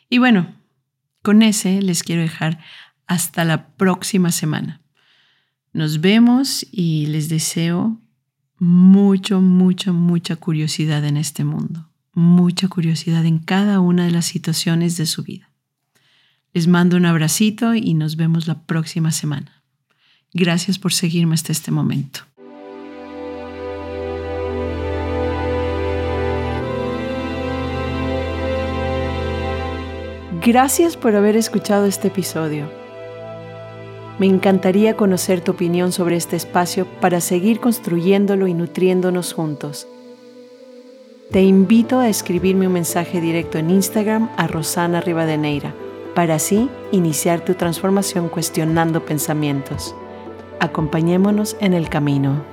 Y 0.10 0.18
bueno, 0.18 0.56
con 1.22 1.44
ese 1.44 1.80
les 1.84 2.02
quiero 2.02 2.24
dejar 2.24 2.58
hasta 3.06 3.46
la 3.46 3.68
próxima 3.76 4.32
semana. 4.32 4.82
Nos 5.72 6.02
vemos 6.02 6.66
y 6.72 7.06
les 7.06 7.30
deseo 7.30 8.02
mucho, 8.58 9.42
mucho, 9.42 9.94
mucha 9.94 10.38
curiosidad 10.38 11.06
en 11.06 11.18
este 11.18 11.44
mundo 11.44 11.88
mucha 12.18 12.68
curiosidad 12.68 13.24
en 13.28 13.38
cada 13.38 13.80
una 13.80 14.06
de 14.06 14.12
las 14.12 14.26
situaciones 14.26 14.98
de 14.98 15.06
su 15.06 15.22
vida. 15.22 15.47
Les 16.54 16.68
mando 16.68 16.98
un 16.98 17.06
abracito 17.06 17.76
y 17.76 17.94
nos 17.94 18.16
vemos 18.16 18.48
la 18.48 18.62
próxima 18.62 19.12
semana. 19.12 19.64
Gracias 20.34 20.80
por 20.80 20.94
seguirme 20.94 21.36
hasta 21.36 21.52
este 21.52 21.72
momento. 21.72 22.22
Gracias 30.46 30.96
por 30.96 31.16
haber 31.16 31.36
escuchado 31.36 31.86
este 31.86 32.08
episodio. 32.08 32.72
Me 34.18 34.26
encantaría 34.26 34.96
conocer 34.96 35.42
tu 35.42 35.52
opinión 35.52 35.92
sobre 35.92 36.16
este 36.16 36.36
espacio 36.36 36.88
para 37.02 37.22
seguir 37.22 37.60
construyéndolo 37.60 38.48
y 38.48 38.54
nutriéndonos 38.54 39.34
juntos. 39.34 39.88
Te 41.32 41.44
invito 41.44 42.00
a 42.00 42.08
escribirme 42.08 42.68
un 42.68 42.74
mensaje 42.74 43.20
directo 43.20 43.58
en 43.58 43.70
Instagram 43.70 44.30
a 44.38 44.48
Rosana 44.48 45.02
Rivadeneira 45.02 45.74
para 46.18 46.34
así 46.34 46.68
iniciar 46.92 47.46
tu 47.46 47.54
transformación 47.54 48.28
cuestionando 48.28 49.06
pensamientos. 49.06 49.96
Acompañémonos 50.60 51.56
en 51.60 51.76
el 51.76 51.90
camino. 51.90 52.44